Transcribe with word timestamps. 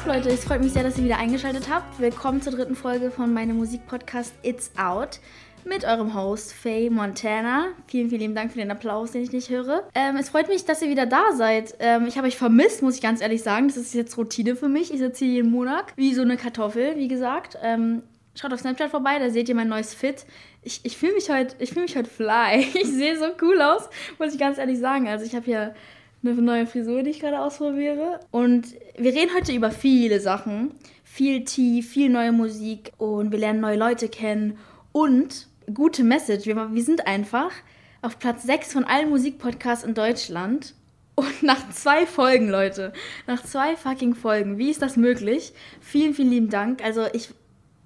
ab, 0.00 0.06
Leute? 0.06 0.30
Es 0.30 0.44
freut 0.44 0.62
mich 0.62 0.72
sehr, 0.72 0.82
dass 0.82 0.96
ihr 0.98 1.04
wieder 1.04 1.18
eingeschaltet 1.18 1.68
habt. 1.70 1.98
Willkommen 1.98 2.40
zur 2.40 2.52
dritten 2.52 2.74
Folge 2.74 3.10
von 3.10 3.32
meinem 3.34 3.56
Musikpodcast 3.56 4.32
It's 4.42 4.70
Out 4.78 5.20
mit 5.64 5.84
eurem 5.84 6.14
Host 6.14 6.54
Faye 6.54 6.88
Montana. 6.88 7.66
Vielen, 7.86 8.08
vielen 8.08 8.20
lieben 8.20 8.34
Dank 8.34 8.52
für 8.52 8.58
den 8.58 8.70
Applaus, 8.70 9.12
den 9.12 9.22
ich 9.22 9.32
nicht 9.32 9.50
höre. 9.50 9.88
Ähm, 9.94 10.16
es 10.16 10.30
freut 10.30 10.48
mich, 10.48 10.64
dass 10.64 10.80
ihr 10.80 10.88
wieder 10.88 11.06
da 11.06 11.32
seid. 11.34 11.74
Ähm, 11.80 12.06
ich 12.06 12.16
habe 12.16 12.28
euch 12.28 12.36
vermisst, 12.36 12.82
muss 12.82 12.94
ich 12.94 13.02
ganz 13.02 13.20
ehrlich 13.20 13.42
sagen. 13.42 13.68
Das 13.68 13.76
ist 13.76 13.92
jetzt 13.92 14.16
Routine 14.16 14.56
für 14.56 14.68
mich. 14.68 14.92
Ich 14.92 15.00
sitze 15.00 15.24
hier 15.24 15.34
jeden 15.34 15.50
Monat 15.50 15.86
wie 15.96 16.14
so 16.14 16.22
eine 16.22 16.36
Kartoffel, 16.36 16.96
wie 16.96 17.08
gesagt. 17.08 17.58
Ähm, 17.62 18.02
schaut 18.34 18.52
auf 18.54 18.60
Snapchat 18.60 18.90
vorbei, 18.90 19.18
da 19.18 19.28
seht 19.28 19.48
ihr 19.48 19.54
mein 19.54 19.68
neues 19.68 19.92
Fit. 19.92 20.24
Ich, 20.62 20.80
ich 20.84 20.96
fühle 20.96 21.12
mich 21.12 21.28
heute 21.30 21.66
fühl 21.66 21.82
mich 21.82 21.96
heute 21.96 22.08
fly. 22.08 22.66
Ich 22.74 22.90
sehe 22.90 23.18
so 23.18 23.26
cool 23.42 23.60
aus, 23.60 23.90
muss 24.18 24.32
ich 24.32 24.40
ganz 24.40 24.56
ehrlich 24.56 24.78
sagen. 24.78 25.08
Also 25.08 25.26
ich 25.26 25.34
habe 25.34 25.44
hier 25.44 25.74
eine 26.22 26.34
neue 26.34 26.66
Frisur, 26.66 27.02
die 27.02 27.10
ich 27.10 27.20
gerade 27.20 27.40
ausprobiere. 27.40 28.20
Und 28.30 28.74
wir 28.96 29.12
reden 29.12 29.30
heute 29.34 29.52
über 29.52 29.70
viele 29.70 30.20
Sachen. 30.20 30.72
Viel 31.04 31.44
Tee, 31.44 31.82
viel 31.82 32.08
neue 32.08 32.32
Musik 32.32 32.92
und 32.98 33.32
wir 33.32 33.38
lernen 33.38 33.60
neue 33.60 33.76
Leute 33.76 34.08
kennen. 34.08 34.58
Und 34.92 35.48
gute 35.72 36.04
Message, 36.04 36.46
wir, 36.46 36.72
wir 36.72 36.84
sind 36.84 37.06
einfach 37.06 37.50
auf 38.02 38.18
Platz 38.18 38.44
6 38.44 38.72
von 38.72 38.84
allen 38.84 39.10
Musikpodcasts 39.10 39.84
in 39.84 39.94
Deutschland. 39.94 40.74
Und 41.14 41.42
nach 41.42 41.68
zwei 41.70 42.06
Folgen, 42.06 42.48
Leute, 42.48 42.92
nach 43.26 43.42
zwei 43.42 43.76
fucking 43.76 44.14
Folgen, 44.14 44.58
wie 44.58 44.70
ist 44.70 44.80
das 44.80 44.96
möglich? 44.96 45.52
Vielen, 45.80 46.14
vielen 46.14 46.30
lieben 46.30 46.50
Dank. 46.50 46.82
Also 46.82 47.06
ich 47.12 47.30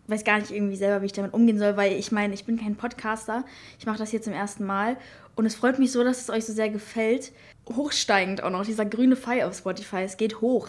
weiß 0.07 0.25
gar 0.25 0.39
nicht 0.39 0.51
irgendwie 0.51 0.77
selber, 0.77 1.03
wie 1.03 1.07
ich 1.07 1.13
damit 1.13 1.33
umgehen 1.33 1.59
soll, 1.59 1.77
weil 1.77 1.93
ich 1.93 2.13
meine, 2.13 2.35
ich 2.35 2.45
bin 2.45 2.59
kein 2.59 2.77
Podcaster. 2.77 3.45
Ich 3.79 3.87
mache 3.87 3.99
das 3.99 4.11
hier 4.11 4.23
zum 4.23 4.35
ersten 4.35 4.65
Mal. 4.65 4.97
Und 5.35 5.47
es 5.47 5.55
freut 5.55 5.79
mich 5.79 5.91
so, 5.93 6.05
dass 6.05 6.21
es 6.21 6.31
euch 6.31 6.45
so 6.45 6.53
sehr 6.53 6.69
gefällt. 6.69 7.33
Hochsteigend 7.73 8.43
auch 8.43 8.51
noch, 8.51 8.65
dieser 8.65 8.85
grüne 8.85 9.17
Pfeil 9.17 9.45
auf 9.45 9.57
Spotify. 9.57 10.03
Es 10.03 10.17
geht 10.17 10.41
hoch. 10.41 10.69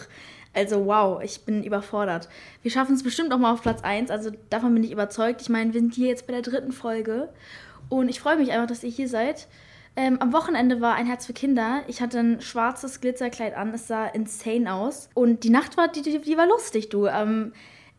Also 0.54 0.86
wow, 0.86 1.22
ich 1.22 1.42
bin 1.44 1.62
überfordert. 1.62 2.28
Wir 2.62 2.70
schaffen 2.70 2.94
es 2.94 3.02
bestimmt 3.02 3.32
auch 3.32 3.38
mal 3.38 3.52
auf 3.52 3.62
Platz 3.62 3.82
1. 3.82 4.10
Also 4.10 4.30
davon 4.48 4.72
bin 4.72 4.82
ich 4.82 4.90
überzeugt. 4.90 5.42
Ich 5.42 5.50
meine, 5.50 5.74
wir 5.74 5.80
sind 5.80 5.94
hier 5.94 6.08
jetzt 6.08 6.26
bei 6.26 6.32
der 6.32 6.42
dritten 6.42 6.72
Folge. 6.72 7.28
Und 7.90 8.08
ich 8.08 8.20
freue 8.20 8.38
mich 8.38 8.50
einfach, 8.52 8.66
dass 8.66 8.82
ihr 8.82 8.90
hier 8.90 9.08
seid. 9.08 9.46
Ähm, 9.96 10.18
am 10.20 10.32
Wochenende 10.32 10.80
war 10.80 10.94
ein 10.94 11.06
Herz 11.06 11.26
für 11.26 11.34
Kinder. 11.34 11.82
Ich 11.88 12.00
hatte 12.00 12.18
ein 12.18 12.40
schwarzes 12.40 13.00
Glitzerkleid 13.00 13.54
an. 13.54 13.74
Es 13.74 13.86
sah 13.86 14.06
insane 14.06 14.72
aus. 14.72 15.10
Und 15.12 15.44
die 15.44 15.50
Nacht 15.50 15.76
war, 15.76 15.88
die, 15.88 16.02
die, 16.02 16.20
die 16.20 16.36
war 16.38 16.46
lustig, 16.46 16.88
du. 16.88 17.06
Ähm, 17.06 17.52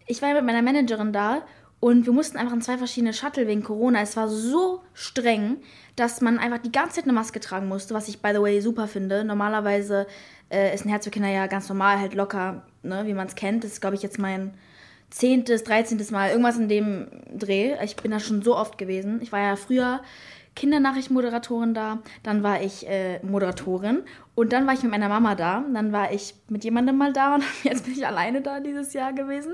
ich 0.07 0.21
war 0.21 0.29
ja 0.29 0.35
mit 0.35 0.45
meiner 0.45 0.61
Managerin 0.61 1.13
da 1.13 1.43
und 1.79 2.05
wir 2.05 2.13
mussten 2.13 2.37
einfach 2.37 2.53
in 2.53 2.61
zwei 2.61 2.77
verschiedene 2.77 3.13
Shuttle 3.13 3.47
wegen 3.47 3.63
Corona. 3.63 4.01
Es 4.01 4.17
war 4.17 4.27
so 4.29 4.81
streng, 4.93 5.57
dass 5.95 6.21
man 6.21 6.39
einfach 6.39 6.57
die 6.57 6.71
ganze 6.71 6.95
Zeit 6.95 7.03
eine 7.03 7.13
Maske 7.13 7.39
tragen 7.39 7.67
musste, 7.67 7.93
was 7.93 8.07
ich, 8.07 8.21
by 8.21 8.31
the 8.33 8.41
way, 8.41 8.61
super 8.61 8.87
finde. 8.87 9.23
Normalerweise 9.23 10.07
äh, 10.49 10.73
ist 10.73 10.85
ein 10.85 10.89
Herz 10.89 11.05
für 11.05 11.11
Kinder 11.11 11.29
ja 11.29 11.45
ganz 11.47 11.69
normal, 11.69 11.99
halt 11.99 12.15
locker, 12.15 12.63
ne, 12.81 13.05
wie 13.05 13.13
man 13.13 13.27
es 13.27 13.35
kennt. 13.35 13.63
Das 13.63 13.73
ist, 13.73 13.81
glaube 13.81 13.95
ich, 13.95 14.01
jetzt 14.01 14.17
mein 14.17 14.55
zehntes, 15.09 15.63
dreizehntes 15.63 16.09
Mal, 16.09 16.31
irgendwas 16.31 16.57
in 16.57 16.67
dem 16.67 17.07
Dreh. 17.31 17.75
Ich 17.83 17.95
bin 17.95 18.11
da 18.11 18.19
schon 18.19 18.41
so 18.41 18.55
oft 18.55 18.77
gewesen. 18.77 19.21
Ich 19.21 19.31
war 19.31 19.39
ja 19.39 19.55
früher 19.55 20.01
Kindernachrichtenmoderatorin 20.57 21.75
da, 21.75 21.99
dann 22.23 22.41
war 22.41 22.61
ich 22.61 22.89
äh, 22.89 23.23
Moderatorin 23.23 24.01
und 24.33 24.51
dann 24.53 24.65
war 24.65 24.73
ich 24.73 24.81
mit 24.81 24.91
meiner 24.91 25.07
Mama 25.07 25.35
da, 25.35 25.63
dann 25.71 25.91
war 25.91 26.11
ich 26.11 26.33
mit 26.49 26.63
jemandem 26.63 26.97
mal 26.97 27.13
da 27.13 27.35
und 27.35 27.43
jetzt 27.63 27.85
bin 27.85 27.93
ich 27.93 28.07
alleine 28.07 28.41
da 28.41 28.59
dieses 28.59 28.91
Jahr 28.93 29.13
gewesen, 29.13 29.53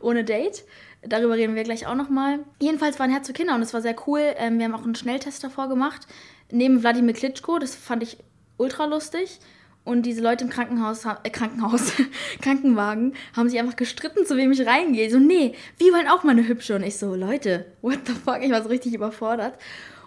ohne 0.00 0.22
Date. 0.22 0.64
Darüber 1.08 1.34
reden 1.34 1.54
wir 1.54 1.64
gleich 1.64 1.86
auch 1.86 1.94
nochmal. 1.94 2.40
Jedenfalls 2.60 2.98
war 2.98 3.04
ein 3.04 3.12
Herz 3.12 3.26
für 3.26 3.32
Kinder 3.32 3.54
und 3.54 3.62
es 3.62 3.74
war 3.74 3.82
sehr 3.82 3.96
cool. 4.06 4.20
Ähm, 4.36 4.58
wir 4.58 4.66
haben 4.66 4.74
auch 4.74 4.84
einen 4.84 4.94
Schnelltest 4.94 5.42
davor 5.44 5.68
gemacht, 5.68 6.06
neben 6.50 6.82
Wladimir 6.82 7.14
Klitschko, 7.14 7.58
das 7.58 7.74
fand 7.74 8.02
ich 8.02 8.18
ultra 8.56 8.84
lustig. 8.86 9.40
Und 9.84 10.02
diese 10.02 10.20
Leute 10.20 10.42
im 10.42 10.50
Krankenhaus, 10.50 11.04
äh, 11.04 11.30
Krankenhaus, 11.30 11.92
Krankenwagen 12.42 13.14
haben 13.36 13.48
sich 13.48 13.60
einfach 13.60 13.76
gestritten, 13.76 14.26
zu 14.26 14.36
wem 14.36 14.50
ich 14.50 14.66
reingehe. 14.66 15.08
So, 15.10 15.20
nee, 15.20 15.54
wir 15.78 15.92
wollen 15.92 16.08
auch 16.08 16.24
mal 16.24 16.32
eine 16.32 16.48
hübsche. 16.48 16.74
Und 16.74 16.82
ich 16.82 16.98
so, 16.98 17.14
Leute, 17.14 17.66
what 17.82 18.00
the 18.06 18.12
fuck? 18.12 18.40
Ich 18.42 18.50
war 18.50 18.62
so 18.62 18.68
richtig 18.68 18.94
überfordert. 18.94 19.54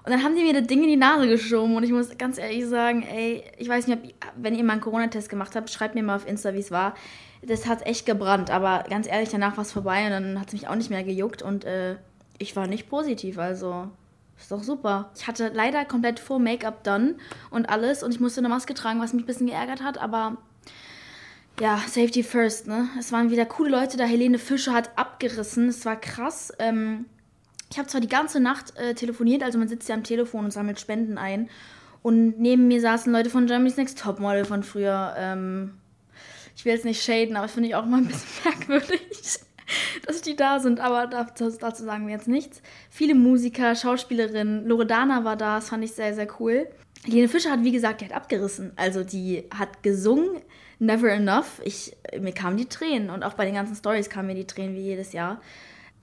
Und 0.03 0.11
dann 0.11 0.23
haben 0.23 0.35
die 0.35 0.43
mir 0.43 0.53
das 0.53 0.67
Ding 0.67 0.83
in 0.83 0.89
die 0.89 0.97
Nase 0.97 1.27
geschoben 1.27 1.75
und 1.75 1.83
ich 1.83 1.91
muss 1.91 2.17
ganz 2.17 2.37
ehrlich 2.37 2.65
sagen, 2.65 3.03
ey, 3.03 3.43
ich 3.57 3.69
weiß 3.69 3.87
nicht, 3.87 3.99
ob, 4.01 4.11
wenn 4.37 4.55
ihr 4.55 4.63
mal 4.63 4.73
einen 4.73 4.81
Corona-Test 4.81 5.29
gemacht 5.29 5.55
habt, 5.55 5.69
schreibt 5.69 5.95
mir 5.95 6.03
mal 6.03 6.15
auf 6.15 6.27
Insta, 6.27 6.53
wie 6.53 6.59
es 6.59 6.71
war. 6.71 6.95
Das 7.41 7.67
hat 7.67 7.85
echt 7.85 8.05
gebrannt, 8.05 8.49
aber 8.49 8.83
ganz 8.89 9.07
ehrlich, 9.07 9.29
danach 9.29 9.55
war 9.55 9.63
es 9.63 9.71
vorbei 9.71 10.05
und 10.05 10.11
dann 10.11 10.39
hat 10.39 10.47
es 10.47 10.53
mich 10.53 10.67
auch 10.67 10.75
nicht 10.75 10.89
mehr 10.89 11.03
gejuckt 11.03 11.41
und 11.41 11.63
äh, 11.63 11.95
ich 12.37 12.55
war 12.55 12.67
nicht 12.67 12.89
positiv, 12.89 13.37
also 13.37 13.89
ist 14.37 14.51
doch 14.51 14.63
super. 14.63 15.11
Ich 15.15 15.27
hatte 15.27 15.51
leider 15.53 15.85
komplett 15.85 16.19
Full 16.19 16.39
Make-up 16.39 16.83
done 16.83 17.15
und 17.49 17.69
alles 17.69 18.03
und 18.03 18.13
ich 18.13 18.19
musste 18.19 18.41
eine 18.41 18.49
Maske 18.49 18.73
tragen, 18.73 18.99
was 19.01 19.13
mich 19.13 19.23
ein 19.23 19.27
bisschen 19.27 19.47
geärgert 19.47 19.83
hat, 19.83 19.97
aber 19.97 20.37
ja, 21.59 21.77
Safety 21.77 22.23
first, 22.23 22.67
ne? 22.67 22.87
Es 22.97 23.11
waren 23.11 23.31
wieder 23.31 23.45
coole 23.45 23.71
Leute 23.71 23.97
da. 23.97 24.05
Helene 24.05 24.39
Fischer 24.39 24.73
hat 24.73 24.97
abgerissen. 24.97 25.67
Es 25.67 25.85
war 25.85 25.99
krass. 25.99 26.53
Ähm, 26.57 27.05
ich 27.69 27.77
habe 27.77 27.89
zwar 27.89 27.99
die 28.01 28.07
ganze 28.07 28.39
Nacht 28.39 28.77
äh, 28.77 28.93
telefoniert, 28.93 29.43
also 29.43 29.59
man 29.59 29.67
sitzt 29.67 29.89
ja 29.89 29.95
am 29.95 30.03
Telefon 30.03 30.45
und 30.45 30.51
sammelt 30.51 30.79
Spenden 30.79 31.17
ein. 31.17 31.49
Und 32.01 32.39
neben 32.39 32.69
mir 32.69 32.79
saßen 32.79 33.11
Leute 33.11 33.29
von 33.29 33.45
Germany's 33.45 33.75
Next 33.75 33.99
Topmodel 33.99 34.45
von 34.45 34.63
früher. 34.63 35.13
Ähm, 35.17 35.73
ich 36.59 36.65
will 36.65 36.73
jetzt 36.73 36.83
nicht 36.83 37.01
shaden, 37.01 37.37
aber 37.37 37.45
das 37.45 37.53
finde 37.53 37.69
ich 37.69 37.75
auch 37.75 37.85
mal 37.85 38.01
ein 38.01 38.07
bisschen 38.07 38.27
merkwürdig, 38.43 39.39
dass 40.05 40.21
die 40.21 40.35
da 40.35 40.59
sind. 40.59 40.81
Aber 40.81 41.07
dazu, 41.07 41.49
dazu, 41.49 41.85
sagen 41.85 42.05
wir 42.05 42.13
jetzt 42.13 42.27
nichts. 42.27 42.61
Viele 42.89 43.15
Musiker, 43.15 43.75
Schauspielerinnen. 43.75 44.65
Loredana 44.65 45.23
war 45.23 45.37
da, 45.37 45.55
das 45.55 45.69
fand 45.69 45.85
ich 45.85 45.93
sehr, 45.93 46.13
sehr 46.13 46.27
cool. 46.41 46.67
Helene 47.05 47.29
Fischer 47.29 47.51
hat, 47.51 47.63
wie 47.63 47.71
gesagt, 47.71 48.01
die 48.01 48.05
hat 48.05 48.11
abgerissen. 48.11 48.73
Also 48.75 49.05
die 49.05 49.45
hat 49.57 49.83
gesungen, 49.83 50.41
Never 50.79 51.09
Enough. 51.09 51.61
Ich, 51.63 51.95
mir 52.19 52.33
kamen 52.33 52.57
die 52.57 52.67
Tränen. 52.67 53.09
Und 53.09 53.23
auch 53.23 53.35
bei 53.35 53.45
den 53.45 53.53
ganzen 53.55 53.77
Stories 53.77 54.09
kamen 54.09 54.27
mir 54.27 54.35
die 54.35 54.47
Tränen 54.47 54.75
wie 54.75 54.81
jedes 54.81 55.13
Jahr. 55.13 55.39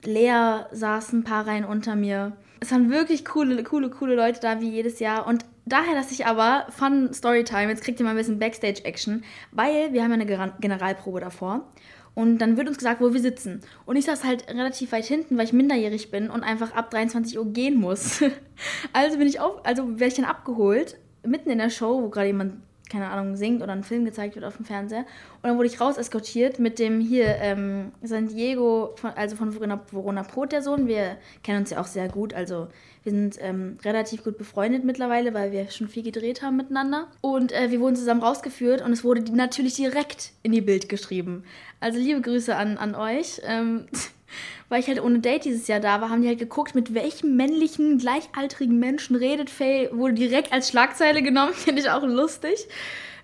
Lea 0.05 0.65
saß 0.71 1.13
ein 1.13 1.23
paar 1.23 1.45
Reihen 1.45 1.65
unter 1.65 1.95
mir. 1.95 2.35
Es 2.61 2.71
waren 2.71 2.89
wirklich 2.89 3.25
coole, 3.25 3.61
coole, 3.63 3.91
coole 3.91 4.15
Leute 4.15 4.39
da, 4.39 4.59
wie 4.59 4.71
jedes 4.71 4.99
Jahr. 4.99 5.27
Und 5.27 5.45
daher, 5.67 5.95
dass 5.95 6.11
ich 6.11 6.25
aber, 6.25 6.65
Fun 6.69 7.13
Storytime, 7.13 7.69
jetzt 7.69 7.83
kriegt 7.83 7.99
ihr 7.99 8.03
mal 8.03 8.11
ein 8.11 8.17
bisschen 8.17 8.39
Backstage-Action, 8.39 9.23
weil 9.51 9.93
wir 9.93 10.03
haben 10.03 10.11
ja 10.11 10.19
eine 10.19 10.53
Generalprobe 10.59 11.19
davor. 11.19 11.67
Und 12.15 12.39
dann 12.39 12.57
wird 12.57 12.67
uns 12.67 12.79
gesagt, 12.79 12.99
wo 12.99 13.13
wir 13.13 13.21
sitzen. 13.21 13.61
Und 13.85 13.95
ich 13.95 14.05
saß 14.05 14.23
halt 14.23 14.47
relativ 14.49 14.91
weit 14.91 15.05
hinten, 15.05 15.37
weil 15.37 15.45
ich 15.45 15.53
minderjährig 15.53 16.09
bin 16.09 16.31
und 16.31 16.41
einfach 16.41 16.73
ab 16.73 16.89
23 16.89 17.37
Uhr 17.37 17.45
gehen 17.53 17.79
muss. 17.79 18.23
also 18.93 19.19
bin 19.19 19.27
ich 19.27 19.39
auf, 19.39 19.63
also 19.63 19.87
werde 19.99 20.07
ich 20.07 20.15
dann 20.15 20.25
abgeholt, 20.25 20.97
mitten 21.23 21.51
in 21.51 21.59
der 21.59 21.69
Show, 21.69 22.01
wo 22.01 22.09
gerade 22.09 22.27
jemand 22.27 22.55
keine 22.89 23.09
Ahnung, 23.09 23.35
singt 23.35 23.61
oder 23.61 23.73
ein 23.73 23.83
Film 23.83 24.05
gezeigt 24.05 24.35
wird 24.35 24.45
auf 24.45 24.57
dem 24.57 24.65
Fernseher. 24.65 25.05
Und 25.41 25.43
dann 25.43 25.57
wurde 25.57 25.67
ich 25.67 25.79
raus 25.79 25.97
eskortiert 25.97 26.59
mit 26.59 26.79
dem 26.79 26.99
hier, 26.99 27.35
ähm, 27.39 27.91
San 28.01 28.27
Diego, 28.27 28.93
von, 28.95 29.11
also 29.11 29.35
von 29.35 29.53
Verona, 29.53 29.81
Verona 29.91 30.23
Pot, 30.23 30.51
der 30.51 30.61
Sohn. 30.61 30.87
Wir 30.87 31.17
kennen 31.43 31.59
uns 31.59 31.69
ja 31.69 31.79
auch 31.79 31.87
sehr 31.87 32.09
gut, 32.09 32.33
also 32.33 32.67
wir 33.03 33.11
sind 33.11 33.37
ähm, 33.39 33.77
relativ 33.85 34.23
gut 34.23 34.37
befreundet 34.37 34.83
mittlerweile, 34.83 35.33
weil 35.33 35.51
wir 35.51 35.69
schon 35.71 35.87
viel 35.87 36.03
gedreht 36.03 36.41
haben 36.41 36.57
miteinander. 36.57 37.07
Und 37.21 37.51
äh, 37.51 37.71
wir 37.71 37.79
wurden 37.79 37.95
zusammen 37.95 38.21
rausgeführt 38.21 38.81
und 38.81 38.91
es 38.91 39.03
wurde 39.03 39.21
natürlich 39.33 39.75
direkt 39.75 40.31
in 40.43 40.51
die 40.51 40.61
Bild 40.61 40.89
geschrieben. 40.89 41.43
Also 41.79 41.99
liebe 41.99 42.21
Grüße 42.21 42.55
an, 42.55 42.77
an 42.77 42.95
euch. 42.95 43.41
Ähm, 43.45 43.85
weil 44.69 44.79
ich 44.79 44.87
halt 44.87 45.01
ohne 45.01 45.19
Date 45.19 45.45
dieses 45.45 45.67
Jahr 45.67 45.79
da 45.79 46.01
war, 46.01 46.09
haben 46.09 46.21
die 46.21 46.27
halt 46.27 46.39
geguckt, 46.39 46.75
mit 46.75 46.93
welchem 46.93 47.35
männlichen, 47.35 47.97
gleichaltrigen 47.97 48.79
Menschen 48.79 49.15
redet 49.15 49.49
Faye, 49.49 49.89
wurde 49.91 50.13
direkt 50.13 50.51
als 50.53 50.69
Schlagzeile 50.69 51.21
genommen, 51.21 51.53
finde 51.55 51.81
ich 51.81 51.89
auch 51.89 52.03
lustig. 52.03 52.67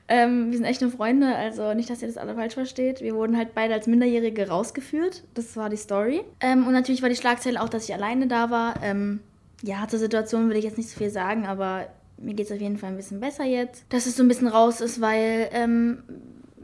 Ähm, 0.07 0.51
wir 0.51 0.57
sind 0.57 0.65
echt 0.65 0.81
nur 0.81 0.91
Freunde, 0.91 1.33
also 1.35 1.73
nicht, 1.73 1.89
dass 1.89 2.01
ihr 2.01 2.07
das 2.07 2.17
alle 2.17 2.35
falsch 2.35 2.55
versteht. 2.55 3.01
Wir 3.01 3.15
wurden 3.15 3.37
halt 3.37 3.55
beide 3.55 3.73
als 3.73 3.87
Minderjährige 3.87 4.49
rausgeführt. 4.49 5.23
Das 5.33 5.55
war 5.55 5.69
die 5.69 5.77
Story. 5.77 6.21
Ähm, 6.41 6.67
und 6.67 6.73
natürlich 6.73 7.01
war 7.01 7.09
die 7.09 7.15
Schlagzeile 7.15 7.61
auch, 7.61 7.69
dass 7.69 7.85
ich 7.85 7.93
alleine 7.93 8.27
da 8.27 8.49
war. 8.49 8.75
Ähm, 8.83 9.21
ja, 9.61 9.87
zur 9.87 9.99
Situation 9.99 10.49
will 10.49 10.57
ich 10.57 10.65
jetzt 10.65 10.77
nicht 10.77 10.89
so 10.89 10.97
viel 10.97 11.09
sagen, 11.09 11.45
aber 11.45 11.87
mir 12.17 12.33
geht 12.33 12.47
es 12.47 12.51
auf 12.51 12.59
jeden 12.59 12.77
Fall 12.77 12.89
ein 12.89 12.97
bisschen 12.97 13.21
besser 13.21 13.45
jetzt. 13.45 13.85
Dass 13.89 14.05
es 14.05 14.17
so 14.17 14.23
ein 14.23 14.27
bisschen 14.27 14.47
raus 14.49 14.81
ist, 14.81 14.99
weil 14.99 15.49
ähm, 15.53 16.03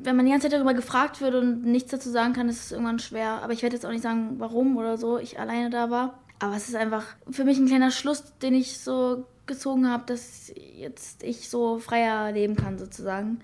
wenn 0.04 0.16
man 0.16 0.26
die 0.26 0.32
ganze 0.32 0.50
Zeit 0.50 0.58
darüber 0.58 0.74
gefragt 0.74 1.22
wird 1.22 1.36
und 1.36 1.64
nichts 1.64 1.92
dazu 1.92 2.10
sagen 2.10 2.34
kann, 2.34 2.50
ist 2.50 2.66
es 2.66 2.72
irgendwann 2.72 3.00
schwer. 3.00 3.42
Aber 3.44 3.54
ich 3.54 3.62
werde 3.64 3.76
jetzt 3.76 3.86
auch 3.86 3.92
nicht 3.92 4.04
sagen, 4.04 4.36
warum 4.38 4.78
oder 4.78 4.98
so 4.98 5.18
ich 5.18 5.40
alleine 5.40 5.70
da 5.70 5.90
war. 5.90 6.20
Aber 6.40 6.56
es 6.56 6.70
ist 6.70 6.76
einfach 6.76 7.06
für 7.30 7.44
mich 7.44 7.58
ein 7.58 7.68
kleiner 7.68 7.92
Schluss, 7.92 8.24
den 8.42 8.54
ich 8.54 8.80
so 8.80 9.26
gezogen 9.46 9.90
habe, 9.90 10.04
dass 10.06 10.52
jetzt 10.56 11.24
ich 11.24 11.50
so 11.50 11.80
freier 11.80 12.32
leben 12.32 12.56
kann 12.56 12.78
sozusagen 12.78 13.40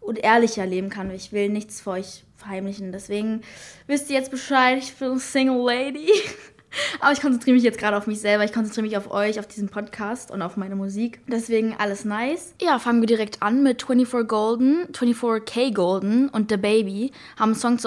und 0.00 0.18
ehrlicher 0.18 0.66
leben 0.66 0.90
kann. 0.90 1.10
Ich 1.10 1.32
will 1.32 1.48
nichts 1.48 1.80
vor 1.80 1.94
euch 1.94 2.24
verheimlichen. 2.36 2.92
Deswegen 2.92 3.42
wisst 3.86 4.10
ihr 4.10 4.16
jetzt 4.16 4.30
Bescheid, 4.30 4.78
ich 4.78 4.94
bin 4.94 5.18
Single 5.18 5.64
Lady. 5.64 6.08
Aber 7.00 7.12
ich 7.12 7.20
konzentriere 7.20 7.54
mich 7.54 7.62
jetzt 7.62 7.78
gerade 7.78 7.96
auf 7.96 8.06
mich 8.06 8.20
selber. 8.20 8.44
Ich 8.44 8.52
konzentriere 8.52 8.86
mich 8.86 8.96
auf 8.96 9.10
euch, 9.10 9.38
auf 9.38 9.46
diesen 9.46 9.68
Podcast 9.68 10.30
und 10.30 10.42
auf 10.42 10.56
meine 10.56 10.76
Musik. 10.76 11.20
Deswegen 11.26 11.74
alles 11.78 12.04
nice. 12.04 12.54
Ja, 12.60 12.78
fangen 12.78 13.00
wir 13.00 13.06
direkt 13.06 13.42
an 13.42 13.62
mit 13.62 13.82
24 13.82 14.28
Golden, 14.28 14.86
24K 14.92 15.74
Golden 15.74 16.28
und 16.28 16.50
The 16.50 16.56
Baby 16.56 17.12
haben 17.38 17.54
Songs 17.54 17.86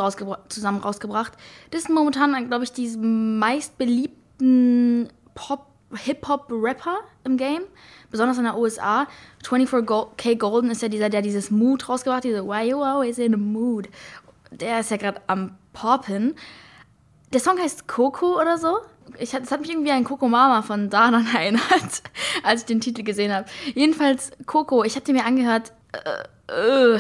zusammen 0.50 0.80
rausgebracht. 0.80 1.33
Das 1.71 1.81
ist 1.81 1.89
momentan, 1.89 2.47
glaube 2.47 2.63
ich, 2.63 2.74
die 2.74 2.88
meistbeliebten 2.97 5.09
Pop- 5.35 5.68
Hip-Hop-Rapper 5.95 7.01
im 7.24 7.38
Game, 7.38 7.62
besonders 8.09 8.39
in 8.39 8.45
der 8.45 8.57
USA. 8.57 9.06
24K 9.45 10.39
Golden 10.39 10.71
ist 10.71 10.81
ja 10.81 10.88
dieser, 10.88 11.09
der 11.09 11.21
dieses 11.21 11.51
Mood 11.51 11.88
rausgebracht 11.88 12.18
hat, 12.18 12.24
diese 12.24 12.44
Why 12.44 12.71
You 12.71 12.81
Always 12.81 13.19
in 13.19 13.33
the 13.33 13.38
Mood 13.38 13.89
der 14.59 14.80
ist 14.80 14.91
ja 14.91 14.97
gerade 14.97 15.21
am 15.27 15.56
Poppen. 15.74 16.35
Der 17.33 17.39
Song 17.39 17.59
heißt 17.59 17.88
Coco 17.88 18.39
oder 18.39 18.59
so. 18.59 18.77
Ich, 19.18 19.31
das 19.31 19.51
hat 19.51 19.62
mich 19.62 19.71
irgendwie 19.71 19.91
an 19.91 20.03
Coco 20.03 20.27
Mama 20.27 20.62
von 20.62 20.89
Danan 20.89 21.27
erinnert, 21.35 22.03
als 22.44 22.62
ich 22.62 22.65
den 22.68 22.80
Titel 22.80 23.03
gesehen 23.03 23.33
habe. 23.33 23.47
Jedenfalls 23.74 24.31
Coco, 24.45 24.83
ich 24.83 24.95
habe 24.95 25.06
den 25.06 25.15
mir 25.15 25.25
angehört. 25.25 25.74
Äh, 26.47 26.95
äh, 26.95 27.00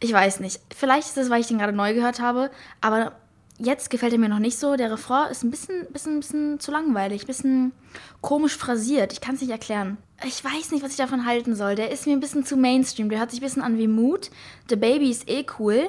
ich 0.00 0.12
weiß 0.12 0.40
nicht. 0.40 0.60
Vielleicht 0.76 1.08
ist 1.08 1.16
es, 1.16 1.30
weil 1.30 1.40
ich 1.40 1.46
den 1.46 1.58
gerade 1.58 1.72
neu 1.72 1.94
gehört 1.94 2.20
habe, 2.20 2.50
aber 2.82 3.12
jetzt 3.58 3.88
gefällt 3.88 4.12
er 4.12 4.18
mir 4.18 4.28
noch 4.28 4.38
nicht 4.38 4.58
so. 4.58 4.76
Der 4.76 4.92
Refrain 4.92 5.30
ist 5.30 5.42
ein 5.42 5.50
bisschen, 5.50 5.86
bisschen, 5.90 6.20
bisschen 6.20 6.60
zu 6.60 6.70
langweilig, 6.70 7.22
ein 7.22 7.26
bisschen 7.26 7.72
komisch 8.20 8.56
phrasiert. 8.56 9.14
Ich 9.14 9.22
kann 9.22 9.36
es 9.36 9.40
nicht 9.40 9.50
erklären. 9.50 9.96
Ich 10.24 10.44
weiß 10.44 10.72
nicht, 10.72 10.84
was 10.84 10.90
ich 10.90 10.98
davon 10.98 11.24
halten 11.24 11.54
soll. 11.54 11.74
Der 11.74 11.90
ist 11.90 12.06
mir 12.06 12.12
ein 12.12 12.20
bisschen 12.20 12.44
zu 12.44 12.58
Mainstream. 12.58 13.08
Der 13.08 13.18
hört 13.18 13.30
sich 13.30 13.40
ein 13.40 13.44
bisschen 13.44 13.62
an 13.62 13.78
wie 13.78 13.88
Mood. 13.88 14.30
The 14.68 14.76
Baby 14.76 15.10
ist 15.10 15.28
eh 15.28 15.46
cool, 15.58 15.88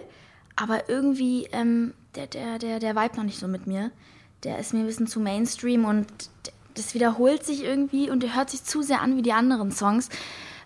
aber 0.56 0.88
irgendwie 0.89 1.50
ähm, 1.51 1.94
der, 2.15 2.27
der, 2.27 2.59
der, 2.59 2.79
der 2.79 2.95
Vibe 2.95 3.17
noch 3.17 3.23
nicht 3.23 3.39
so 3.39 3.47
mit 3.47 3.67
mir. 3.67 3.91
Der 4.44 4.59
ist 4.59 4.73
mir 4.73 4.79
ein 4.79 4.85
bisschen 4.85 5.07
zu 5.07 5.19
Mainstream 5.19 5.85
und 5.85 6.07
das 6.75 6.94
wiederholt 6.94 7.45
sich 7.45 7.63
irgendwie 7.63 8.09
und 8.09 8.21
der 8.21 8.35
hört 8.35 8.50
sich 8.50 8.63
zu 8.63 8.81
sehr 8.81 9.01
an 9.01 9.17
wie 9.17 9.21
die 9.21 9.33
anderen 9.33 9.71
Songs. 9.71 10.09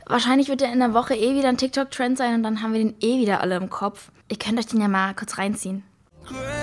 Wahrscheinlich 0.05 0.47
wird 0.47 0.61
er 0.61 0.73
in 0.73 0.79
der 0.79 0.93
Woche 0.93 1.15
eh 1.15 1.35
wieder 1.35 1.49
ein 1.49 1.57
TikTok-Trend 1.57 2.17
sein 2.17 2.35
und 2.35 2.43
dann 2.43 2.63
haben 2.63 2.73
wir 2.73 2.83
den 2.83 2.95
eh 2.99 3.19
wieder 3.21 3.41
alle 3.41 3.57
im 3.57 3.69
Kopf. 3.69 4.11
Ihr 4.27 4.37
könnt 4.37 4.57
euch 4.57 4.65
den 4.65 4.81
ja 4.81 4.87
mal 4.87 5.13
kurz 5.13 5.37
reinziehen. 5.37 5.83
Ach 6.25 6.58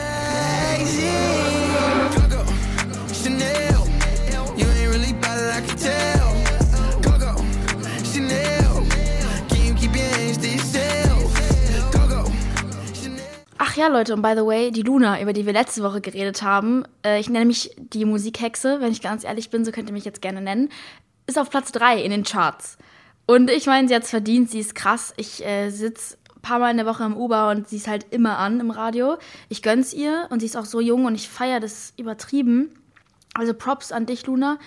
Leute, 13.88 14.14
und 14.14 14.22
by 14.22 14.32
the 14.34 14.44
way, 14.44 14.70
die 14.70 14.82
Luna, 14.82 15.20
über 15.20 15.32
die 15.32 15.46
wir 15.46 15.52
letzte 15.52 15.82
Woche 15.82 16.00
geredet 16.00 16.42
haben, 16.42 16.84
äh, 17.04 17.18
ich 17.20 17.28
nenne 17.28 17.46
mich 17.46 17.70
die 17.76 18.04
Musikhexe, 18.04 18.80
wenn 18.80 18.92
ich 18.92 19.02
ganz 19.02 19.24
ehrlich 19.24 19.50
bin, 19.50 19.64
so 19.64 19.72
könnt 19.72 19.88
ihr 19.88 19.92
mich 19.92 20.04
jetzt 20.04 20.22
gerne 20.22 20.40
nennen, 20.40 20.70
ist 21.26 21.38
auf 21.38 21.50
Platz 21.50 21.72
3 21.72 22.02
in 22.02 22.10
den 22.10 22.24
Charts. 22.24 22.78
Und 23.26 23.50
ich 23.50 23.66
meine, 23.66 23.88
sie 23.88 23.94
hat 23.94 24.04
es 24.04 24.10
verdient, 24.10 24.50
sie 24.50 24.60
ist 24.60 24.74
krass. 24.74 25.12
Ich 25.16 25.44
äh, 25.44 25.70
sitze 25.70 26.16
ein 26.36 26.42
paar 26.42 26.58
Mal 26.58 26.70
in 26.70 26.76
der 26.76 26.86
Woche 26.86 27.04
im 27.04 27.16
Uber 27.16 27.50
und 27.50 27.68
sie 27.68 27.76
ist 27.76 27.88
halt 27.88 28.06
immer 28.10 28.38
an 28.38 28.60
im 28.60 28.70
Radio. 28.70 29.16
Ich 29.48 29.62
gönn's 29.62 29.92
ihr 29.92 30.28
und 30.30 30.40
sie 30.40 30.46
ist 30.46 30.56
auch 30.56 30.64
so 30.64 30.80
jung 30.80 31.04
und 31.04 31.14
ich 31.14 31.28
feiere 31.28 31.60
das 31.60 31.92
übertrieben. 31.96 32.70
Also 33.38 33.54
Props 33.54 33.92
an 33.92 34.06
dich, 34.06 34.26
Luna. 34.26 34.58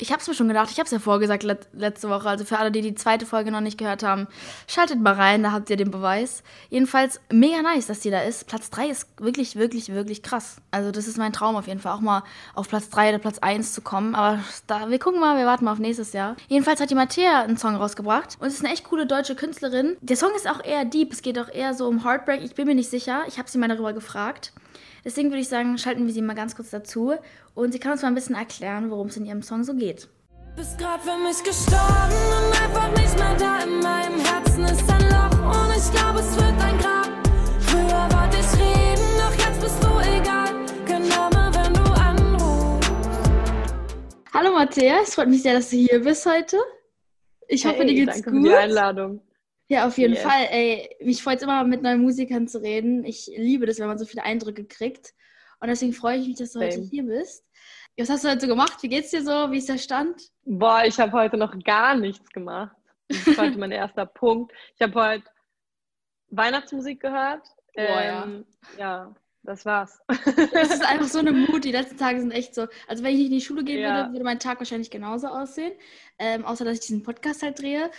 Ich 0.00 0.12
habe 0.12 0.20
es 0.20 0.28
mir 0.28 0.34
schon 0.34 0.48
gedacht, 0.48 0.70
ich 0.70 0.78
habe 0.78 0.84
es 0.84 0.92
ja 0.92 0.98
vorgesagt 0.98 1.42
let 1.42 1.66
letzte 1.72 2.08
Woche. 2.08 2.28
Also 2.28 2.44
für 2.44 2.58
alle, 2.58 2.70
die 2.70 2.82
die 2.82 2.94
zweite 2.94 3.26
Folge 3.26 3.50
noch 3.50 3.60
nicht 3.60 3.78
gehört 3.78 4.02
haben, 4.02 4.28
schaltet 4.68 5.00
mal 5.00 5.14
rein, 5.14 5.42
da 5.42 5.52
habt 5.52 5.70
ihr 5.70 5.76
den 5.76 5.90
Beweis. 5.90 6.42
Jedenfalls 6.68 7.20
mega 7.32 7.62
nice, 7.62 7.86
dass 7.86 8.00
die 8.00 8.10
da 8.10 8.20
ist. 8.20 8.46
Platz 8.46 8.70
3 8.70 8.88
ist 8.88 9.08
wirklich, 9.18 9.56
wirklich, 9.56 9.92
wirklich 9.92 10.22
krass. 10.22 10.58
Also 10.70 10.92
das 10.92 11.08
ist 11.08 11.18
mein 11.18 11.32
Traum 11.32 11.56
auf 11.56 11.66
jeden 11.66 11.80
Fall, 11.80 11.92
auch 11.92 12.00
mal 12.00 12.22
auf 12.54 12.68
Platz 12.68 12.90
3 12.90 13.08
oder 13.08 13.18
Platz 13.18 13.38
1 13.38 13.72
zu 13.72 13.80
kommen. 13.80 14.14
Aber 14.14 14.38
da, 14.66 14.88
wir 14.90 14.98
gucken 14.98 15.20
mal, 15.20 15.36
wir 15.36 15.46
warten 15.46 15.64
mal 15.64 15.72
auf 15.72 15.78
nächstes 15.78 16.12
Jahr. 16.12 16.36
Jedenfalls 16.48 16.80
hat 16.80 16.90
die 16.90 16.94
Mattea 16.94 17.42
einen 17.42 17.56
Song 17.56 17.74
rausgebracht 17.74 18.36
und 18.40 18.46
es 18.46 18.54
ist 18.54 18.64
eine 18.64 18.72
echt 18.72 18.84
coole 18.84 19.06
deutsche 19.06 19.34
Künstlerin. 19.34 19.96
Der 20.00 20.16
Song 20.16 20.30
ist 20.36 20.48
auch 20.48 20.62
eher 20.62 20.84
deep, 20.84 21.12
es 21.12 21.22
geht 21.22 21.38
auch 21.38 21.48
eher 21.48 21.74
so 21.74 21.88
um 21.88 22.04
Heartbreak. 22.04 22.42
Ich 22.42 22.54
bin 22.54 22.66
mir 22.66 22.74
nicht 22.74 22.90
sicher, 22.90 23.24
ich 23.26 23.38
habe 23.38 23.48
sie 23.48 23.58
mal 23.58 23.68
darüber 23.68 23.92
gefragt. 23.92 24.52
Deswegen 25.04 25.30
würde 25.30 25.40
ich 25.40 25.48
sagen, 25.48 25.78
schalten 25.78 26.06
wir 26.06 26.12
sie 26.12 26.22
mal 26.22 26.34
ganz 26.34 26.56
kurz 26.56 26.70
dazu 26.70 27.14
und 27.54 27.72
sie 27.72 27.78
kann 27.78 27.92
uns 27.92 28.02
mal 28.02 28.08
ein 28.08 28.14
bisschen 28.14 28.34
erklären, 28.34 28.90
worum 28.90 29.08
es 29.08 29.16
in 29.16 29.24
ihrem 29.24 29.42
Song 29.42 29.64
so 29.64 29.74
geht. 29.74 30.08
Bist 30.56 30.78
grad 30.78 31.00
für 31.02 31.16
mich 31.18 31.42
gestorben 31.44 32.20
und 32.38 32.62
einfach 32.62 32.88
nicht 32.96 33.16
mehr 33.16 33.36
da. 33.38 33.62
In 33.62 33.78
meinem 33.78 34.18
Herzen 34.18 34.64
ist 34.64 34.90
ein 34.90 35.02
Loch 35.02 35.38
und 35.46 35.70
ich 35.76 35.92
glaube, 35.92 36.18
es 36.18 36.34
wird 36.34 36.60
ein 36.60 36.78
Grab. 36.78 37.08
Früher 37.60 38.08
wollte 38.10 38.38
ich 38.38 38.60
reden, 38.60 39.08
doch 39.18 39.34
jetzt 39.46 39.60
bist 39.60 39.82
du 39.82 39.88
egal. 40.00 40.54
Genau 40.84 41.30
wenn 41.54 41.74
du 41.74 41.84
anrufst. 41.92 42.90
Hallo 44.34 44.52
Matthäa, 44.52 44.96
es 45.02 45.14
freut 45.14 45.28
mich 45.28 45.42
sehr, 45.42 45.54
dass 45.54 45.70
du 45.70 45.76
hier 45.76 46.00
bist 46.00 46.26
heute. 46.26 46.58
Ich 47.46 47.64
hoffe, 47.64 47.78
hey, 47.78 47.86
dir 47.86 48.04
geht's 48.04 48.20
danke 48.22 48.30
gut. 48.32 48.42
Für 48.42 48.48
die 48.48 48.54
Einladung. 48.56 49.20
Ja, 49.68 49.86
auf 49.86 49.98
jeden 49.98 50.14
yes. 50.14 50.22
Fall. 50.22 50.48
Ey, 50.50 50.96
mich 51.00 51.22
freut 51.22 51.36
es 51.36 51.42
immer, 51.42 51.62
mit 51.64 51.82
neuen 51.82 52.00
Musikern 52.00 52.48
zu 52.48 52.62
reden. 52.62 53.04
Ich 53.04 53.30
liebe 53.36 53.66
das, 53.66 53.78
wenn 53.78 53.86
man 53.86 53.98
so 53.98 54.06
viele 54.06 54.24
Eindrücke 54.24 54.64
kriegt. 54.64 55.12
Und 55.60 55.68
deswegen 55.68 55.92
freue 55.92 56.18
ich 56.18 56.26
mich, 56.26 56.38
dass 56.38 56.52
du 56.52 56.60
Same. 56.60 56.72
heute 56.72 56.80
hier 56.82 57.04
bist. 57.04 57.44
Was 57.98 58.08
hast 58.08 58.24
du 58.24 58.30
heute 58.30 58.42
so 58.42 58.46
gemacht? 58.46 58.82
Wie 58.82 58.88
geht's 58.88 59.10
dir 59.10 59.22
so? 59.22 59.50
Wie 59.50 59.58
ist 59.58 59.68
der 59.68 59.78
Stand? 59.78 60.22
Boah, 60.44 60.84
ich 60.84 60.98
habe 60.98 61.12
heute 61.12 61.36
noch 61.36 61.58
gar 61.64 61.96
nichts 61.96 62.30
gemacht. 62.30 62.76
Das 63.08 63.26
ist 63.26 63.38
heute 63.38 63.58
mein 63.58 63.72
erster 63.72 64.06
Punkt. 64.06 64.52
Ich 64.76 64.82
habe 64.82 64.94
heute 64.94 65.24
Weihnachtsmusik 66.30 67.00
gehört. 67.00 67.46
Boah, 67.74 68.00
ähm, 68.00 68.46
ja. 68.78 68.78
ja. 68.78 69.14
Das 69.48 69.64
war's. 69.64 69.98
Es 70.52 70.74
ist 70.74 70.86
einfach 70.86 71.06
so 71.06 71.20
eine 71.20 71.32
Mut. 71.48 71.64
Die 71.64 71.72
letzten 71.72 71.96
Tage 71.96 72.20
sind 72.20 72.32
echt 72.32 72.54
so. 72.54 72.66
Also, 72.86 73.02
wenn 73.02 73.12
ich 73.12 73.16
nicht 73.16 73.26
in 73.28 73.32
die 73.32 73.40
Schule 73.40 73.64
gehen 73.64 73.80
ja. 73.80 73.96
würde, 73.96 74.12
würde 74.12 74.24
mein 74.24 74.38
Tag 74.38 74.58
wahrscheinlich 74.58 74.90
genauso 74.90 75.28
aussehen. 75.28 75.72
Ähm, 76.18 76.44
außer, 76.44 76.66
dass 76.66 76.74
ich 76.74 76.80
diesen 76.80 77.02
Podcast 77.02 77.42
halt 77.42 77.58
drehe. 77.58 77.90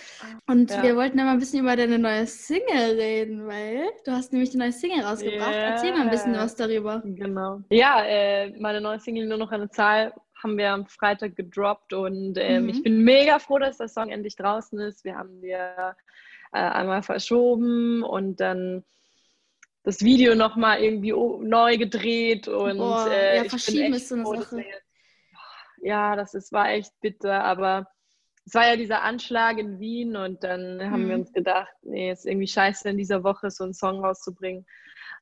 Und 0.46 0.70
ja. 0.70 0.84
wir 0.84 0.96
wollten 0.96 1.18
ja 1.18 1.26
mal 1.26 1.32
ein 1.32 1.40
bisschen 1.40 1.62
über 1.62 1.76
deine 1.76 1.98
neue 1.98 2.28
Single 2.28 3.00
reden, 3.00 3.48
weil 3.48 3.82
du 4.06 4.12
hast 4.12 4.32
nämlich 4.32 4.52
eine 4.52 4.66
neue 4.66 4.72
Single 4.74 5.04
rausgebracht. 5.04 5.56
Yeah. 5.56 5.72
Erzähl 5.72 5.92
mal 5.92 6.02
ein 6.02 6.12
bisschen 6.12 6.36
was 6.36 6.56
darüber. 6.56 7.02
Genau. 7.04 7.62
Ja, 7.72 8.04
äh, 8.04 8.52
meine 8.60 8.80
neue 8.80 9.00
Single 9.00 9.26
Nur 9.26 9.40
noch 9.40 9.52
eine 9.52 9.72
Zahl 9.72 10.14
haben 10.44 10.56
wir 10.56 10.72
am 10.72 10.86
Freitag 10.86 11.36
gedroppt 11.36 11.94
und 11.94 12.38
ähm, 12.38 12.64
mhm. 12.64 12.70
ich 12.70 12.84
bin 12.84 13.04
mega 13.04 13.40
froh, 13.40 13.58
dass 13.58 13.78
der 13.78 13.88
Song 13.88 14.10
endlich 14.10 14.36
draußen 14.36 14.80
ist. 14.82 15.04
Wir 15.04 15.16
haben 15.16 15.42
wir 15.42 15.96
äh, 16.52 16.60
einmal 16.60 17.02
verschoben 17.02 18.04
und 18.04 18.40
dann 18.40 18.84
das 19.84 20.02
Video 20.02 20.36
nochmal 20.36 20.82
irgendwie 20.82 21.12
neu 21.12 21.78
gedreht 21.78 22.48
und 22.48 22.78
Boah, 22.78 23.10
äh, 23.10 23.38
ja, 23.38 23.44
verschieben 23.46 23.94
ist 23.94 24.10
so 24.10 24.16
eine 24.16 24.26
Sache. 24.26 24.66
Ja, 25.82 26.16
das 26.16 26.34
ist, 26.34 26.52
war 26.52 26.70
echt 26.70 26.92
bitter, 27.02 27.44
aber 27.44 27.88
es 28.46 28.54
war 28.54 28.68
ja 28.68 28.76
dieser 28.76 29.04
Anschlag 29.04 29.58
in 29.58 29.80
Wien 29.80 30.16
und 30.16 30.44
dann 30.44 30.78
mhm. 30.78 30.92
haben 30.92 31.08
wir 31.08 31.16
mhm. 31.16 31.22
uns 31.22 31.34
gedacht, 31.34 31.74
nee, 31.84 32.12
ist 32.12 32.26
irgendwie 32.26 32.48
scheiße 32.48 32.90
in 32.90 32.98
dieser 32.98 33.24
Woche 33.24 33.52
so 33.52 33.64
einen 33.64 33.74
Song 33.74 34.04
rauszubringen, 34.04 34.66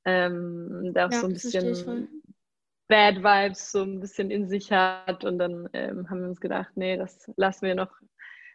ähm, 0.06 0.92
der 0.94 1.07
auch 1.07 1.12
ja, 1.12 1.19
so 1.19 1.27
ein 1.27 1.33
bisschen 1.33 2.07
Bad 2.88 3.18
Vibes 3.18 3.71
so 3.71 3.83
ein 3.83 4.00
bisschen 4.00 4.31
in 4.31 4.48
sich 4.48 4.71
hat 4.71 5.25
und 5.25 5.39
dann 5.39 5.69
ähm, 5.74 6.09
haben 6.09 6.21
wir 6.21 6.30
uns 6.30 6.39
gedacht, 6.39 6.71
nee, 6.75 6.98
das 6.98 7.30
lassen 7.36 7.65
wir 7.65 7.75
noch 7.75 7.92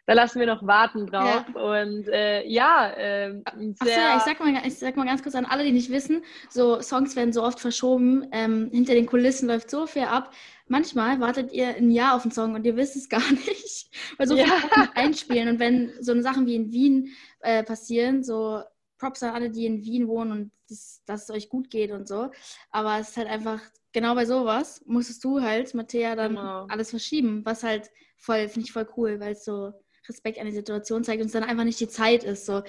da 0.05 0.13
lassen 0.13 0.39
wir 0.39 0.47
noch 0.47 0.65
warten 0.67 1.07
drauf. 1.07 1.45
Ja. 1.55 1.81
Und 1.81 2.07
äh, 2.09 2.45
ja, 2.45 2.89
äh, 2.91 3.41
sehr. 3.83 4.15
Achso, 4.15 4.17
ich 4.17 4.23
sag, 4.23 4.39
mal, 4.39 4.67
ich 4.67 4.77
sag 4.77 4.97
mal 4.97 5.05
ganz 5.05 5.23
kurz 5.23 5.35
an 5.35 5.45
alle, 5.45 5.63
die 5.63 5.71
nicht 5.71 5.91
wissen, 5.91 6.23
so 6.49 6.81
Songs 6.81 7.15
werden 7.15 7.31
so 7.31 7.43
oft 7.43 7.59
verschoben. 7.59 8.27
Ähm, 8.31 8.69
hinter 8.71 8.93
den 8.93 9.05
Kulissen 9.05 9.47
läuft 9.47 9.69
so 9.69 9.87
viel 9.87 10.03
ab. 10.03 10.33
Manchmal 10.67 11.19
wartet 11.19 11.53
ihr 11.53 11.75
ein 11.75 11.91
Jahr 11.91 12.15
auf 12.15 12.23
einen 12.23 12.31
Song 12.31 12.53
und 12.53 12.65
ihr 12.65 12.75
wisst 12.75 12.95
es 12.95 13.09
gar 13.09 13.31
nicht, 13.31 13.89
weil 14.17 14.27
so 14.27 14.35
viel 14.35 14.45
ja. 14.45 14.89
einspielen. 14.95 15.47
Und 15.47 15.59
wenn 15.59 15.93
so 16.01 16.19
Sachen 16.21 16.47
wie 16.47 16.55
in 16.55 16.71
Wien 16.71 17.09
äh, 17.39 17.63
passieren, 17.63 18.23
so 18.23 18.61
Props 18.97 19.23
an 19.23 19.33
alle, 19.33 19.49
die 19.49 19.65
in 19.65 19.83
Wien 19.83 20.07
wohnen 20.07 20.31
und 20.31 20.51
das, 20.69 21.01
dass 21.05 21.23
es 21.23 21.29
euch 21.29 21.49
gut 21.49 21.69
geht 21.69 21.91
und 21.91 22.07
so. 22.07 22.29
Aber 22.71 22.99
es 22.99 23.09
ist 23.09 23.17
halt 23.17 23.27
einfach, 23.29 23.61
genau 23.93 24.15
bei 24.15 24.25
sowas 24.25 24.81
musstest 24.85 25.23
du 25.23 25.41
halt, 25.41 25.73
Mattea, 25.73 26.15
dann 26.15 26.35
genau. 26.35 26.65
alles 26.67 26.89
verschieben, 26.89 27.45
was 27.45 27.63
halt 27.63 27.89
voll, 28.17 28.47
finde 28.47 28.67
ich 28.67 28.73
voll 28.73 28.87
cool, 28.97 29.19
weil 29.19 29.33
es 29.33 29.45
so 29.45 29.73
Respekt 30.07 30.39
an 30.39 30.45
die 30.45 30.51
Situation 30.51 31.03
zeigt 31.03 31.21
und 31.21 31.27
es 31.27 31.33
dann 31.33 31.43
einfach 31.43 31.63
nicht 31.63 31.79
die 31.79 31.87
Zeit 31.87 32.23
ist. 32.23 32.45
So. 32.45 32.63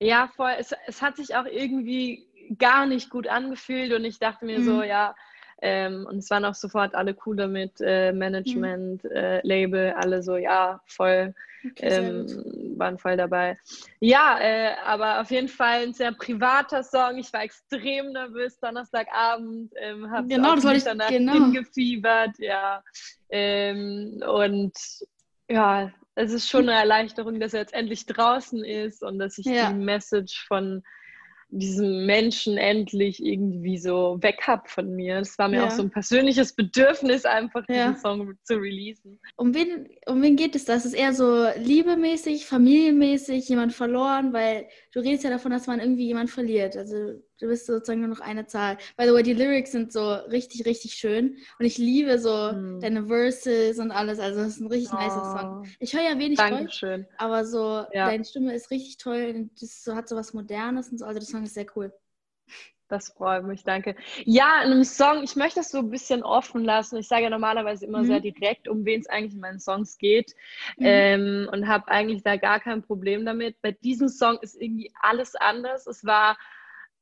Ja, 0.00 0.30
voll. 0.34 0.52
Es, 0.58 0.74
es 0.86 1.02
hat 1.02 1.16
sich 1.16 1.34
auch 1.34 1.46
irgendwie 1.46 2.26
gar 2.58 2.86
nicht 2.86 3.10
gut 3.10 3.28
angefühlt 3.28 3.92
und 3.92 4.04
ich 4.04 4.18
dachte 4.18 4.44
mir 4.44 4.58
mhm. 4.58 4.64
so, 4.64 4.82
ja, 4.82 5.14
ähm, 5.64 6.06
und 6.10 6.18
es 6.18 6.28
waren 6.28 6.44
auch 6.44 6.56
sofort 6.56 6.94
alle 6.96 7.16
cool 7.24 7.36
damit, 7.36 7.80
äh, 7.80 8.12
Management, 8.12 9.04
mhm. 9.04 9.10
äh, 9.10 9.46
Label, 9.46 9.92
alle 9.92 10.20
so, 10.20 10.36
ja, 10.36 10.80
voll, 10.86 11.34
okay, 11.64 11.86
ähm, 11.86 12.74
waren 12.76 12.98
voll 12.98 13.16
dabei. 13.16 13.56
Ja, 14.00 14.40
äh, 14.40 14.72
aber 14.84 15.20
auf 15.20 15.30
jeden 15.30 15.48
Fall 15.48 15.84
ein 15.84 15.94
sehr 15.94 16.10
privater 16.12 16.82
Song. 16.82 17.16
Ich 17.16 17.32
war 17.32 17.44
extrem 17.44 18.10
nervös 18.10 18.58
Donnerstagabend, 18.58 19.72
ähm, 19.76 20.10
habe 20.10 20.26
genau, 20.26 20.56
das 20.56 20.64
ich, 20.64 20.82
danach 20.82 21.08
genau. 21.08 21.34
hingefiebert, 21.34 22.36
ja. 22.38 22.82
Ähm, 23.30 24.20
und 24.26 24.72
ja, 25.48 25.92
es 26.14 26.32
ist 26.32 26.48
schon 26.48 26.68
eine 26.68 26.78
Erleichterung, 26.78 27.40
dass 27.40 27.54
er 27.54 27.60
jetzt 27.60 27.74
endlich 27.74 28.06
draußen 28.06 28.64
ist 28.64 29.02
und 29.02 29.18
dass 29.18 29.38
ich 29.38 29.46
ja. 29.46 29.72
die 29.72 29.78
Message 29.78 30.44
von 30.46 30.82
diesem 31.52 32.06
Menschen 32.06 32.56
endlich 32.56 33.22
irgendwie 33.22 33.76
so 33.76 34.16
weg 34.22 34.40
habe 34.46 34.66
von 34.68 34.94
mir. 34.96 35.18
Das 35.18 35.38
war 35.38 35.48
mir 35.48 35.58
ja. 35.58 35.66
auch 35.66 35.70
so 35.70 35.82
ein 35.82 35.90
persönliches 35.90 36.54
Bedürfnis, 36.54 37.26
einfach 37.26 37.62
ja. 37.68 37.88
diesen 37.88 38.00
Song 38.00 38.34
zu 38.42 38.54
releasen. 38.54 39.20
Um 39.36 39.54
wen, 39.54 39.86
um 40.06 40.22
wen 40.22 40.36
geht 40.36 40.56
es 40.56 40.64
da? 40.64 40.74
Ist 40.74 40.86
es 40.86 40.94
eher 40.94 41.12
so 41.12 41.46
liebemäßig, 41.56 42.46
familienmäßig, 42.46 43.48
jemand 43.50 43.74
verloren? 43.74 44.32
Weil 44.32 44.66
du 44.92 45.00
redest 45.00 45.24
ja 45.24 45.30
davon, 45.30 45.50
dass 45.50 45.66
man 45.66 45.80
irgendwie 45.80 46.06
jemand 46.06 46.30
verliert. 46.30 46.76
Also 46.76 47.14
du 47.40 47.48
bist 47.48 47.66
sozusagen 47.66 48.00
nur 48.00 48.10
noch 48.10 48.20
eine 48.20 48.46
Zahl. 48.46 48.76
By 48.96 49.04
the 49.06 49.12
way, 49.12 49.22
die 49.22 49.32
Lyrics 49.32 49.72
sind 49.72 49.92
so 49.92 50.12
richtig, 50.12 50.66
richtig 50.66 50.94
schön. 50.94 51.38
Und 51.58 51.66
ich 51.66 51.78
liebe 51.78 52.18
so 52.18 52.50
hm. 52.50 52.80
deine 52.80 53.06
Verses 53.06 53.78
und 53.78 53.90
alles. 53.90 54.18
Also 54.18 54.40
es 54.40 54.54
ist 54.54 54.60
ein 54.60 54.68
richtig 54.68 54.92
oh. 54.92 55.02
nicer 55.02 55.38
Song. 55.38 55.66
Ich 55.80 55.94
höre 55.94 56.02
ja 56.02 56.18
wenig 56.18 56.38
Dankeschön. 56.38 57.02
Deutsch, 57.02 57.14
aber 57.16 57.44
so 57.44 57.84
ja. 57.92 58.06
deine 58.06 58.24
Stimme 58.24 58.54
ist 58.54 58.70
richtig 58.70 58.98
toll. 58.98 59.32
Und 59.34 59.62
das 59.62 59.82
so, 59.82 59.94
hat 59.94 60.08
so 60.08 60.16
was 60.16 60.34
Modernes 60.34 60.90
und 60.90 60.98
so. 60.98 61.06
Also 61.06 61.18
der 61.18 61.28
Song 61.28 61.44
ist 61.44 61.54
sehr 61.54 61.66
cool. 61.74 61.92
Das 62.92 63.08
freut 63.08 63.44
mich, 63.44 63.64
danke. 63.64 63.96
Ja, 64.26 64.60
in 64.62 64.70
einem 64.70 64.84
Song, 64.84 65.22
ich 65.22 65.34
möchte 65.34 65.60
das 65.60 65.70
so 65.70 65.78
ein 65.78 65.88
bisschen 65.88 66.22
offen 66.22 66.62
lassen. 66.62 66.98
Ich 66.98 67.08
sage 67.08 67.22
ja 67.22 67.30
normalerweise 67.30 67.86
immer 67.86 68.00
mhm. 68.00 68.06
sehr 68.06 68.20
direkt, 68.20 68.68
um 68.68 68.84
wen 68.84 69.00
es 69.00 69.06
eigentlich 69.06 69.32
in 69.32 69.40
meinen 69.40 69.60
Songs 69.60 69.96
geht 69.96 70.34
mhm. 70.76 70.84
ähm, 70.86 71.48
und 71.50 71.68
habe 71.68 71.88
eigentlich 71.88 72.22
da 72.22 72.36
gar 72.36 72.60
kein 72.60 72.82
Problem 72.82 73.24
damit. 73.24 73.56
Bei 73.62 73.72
diesem 73.72 74.08
Song 74.08 74.36
ist 74.42 74.60
irgendwie 74.60 74.92
alles 75.00 75.34
anders. 75.36 75.86
Es 75.86 76.04
war 76.04 76.36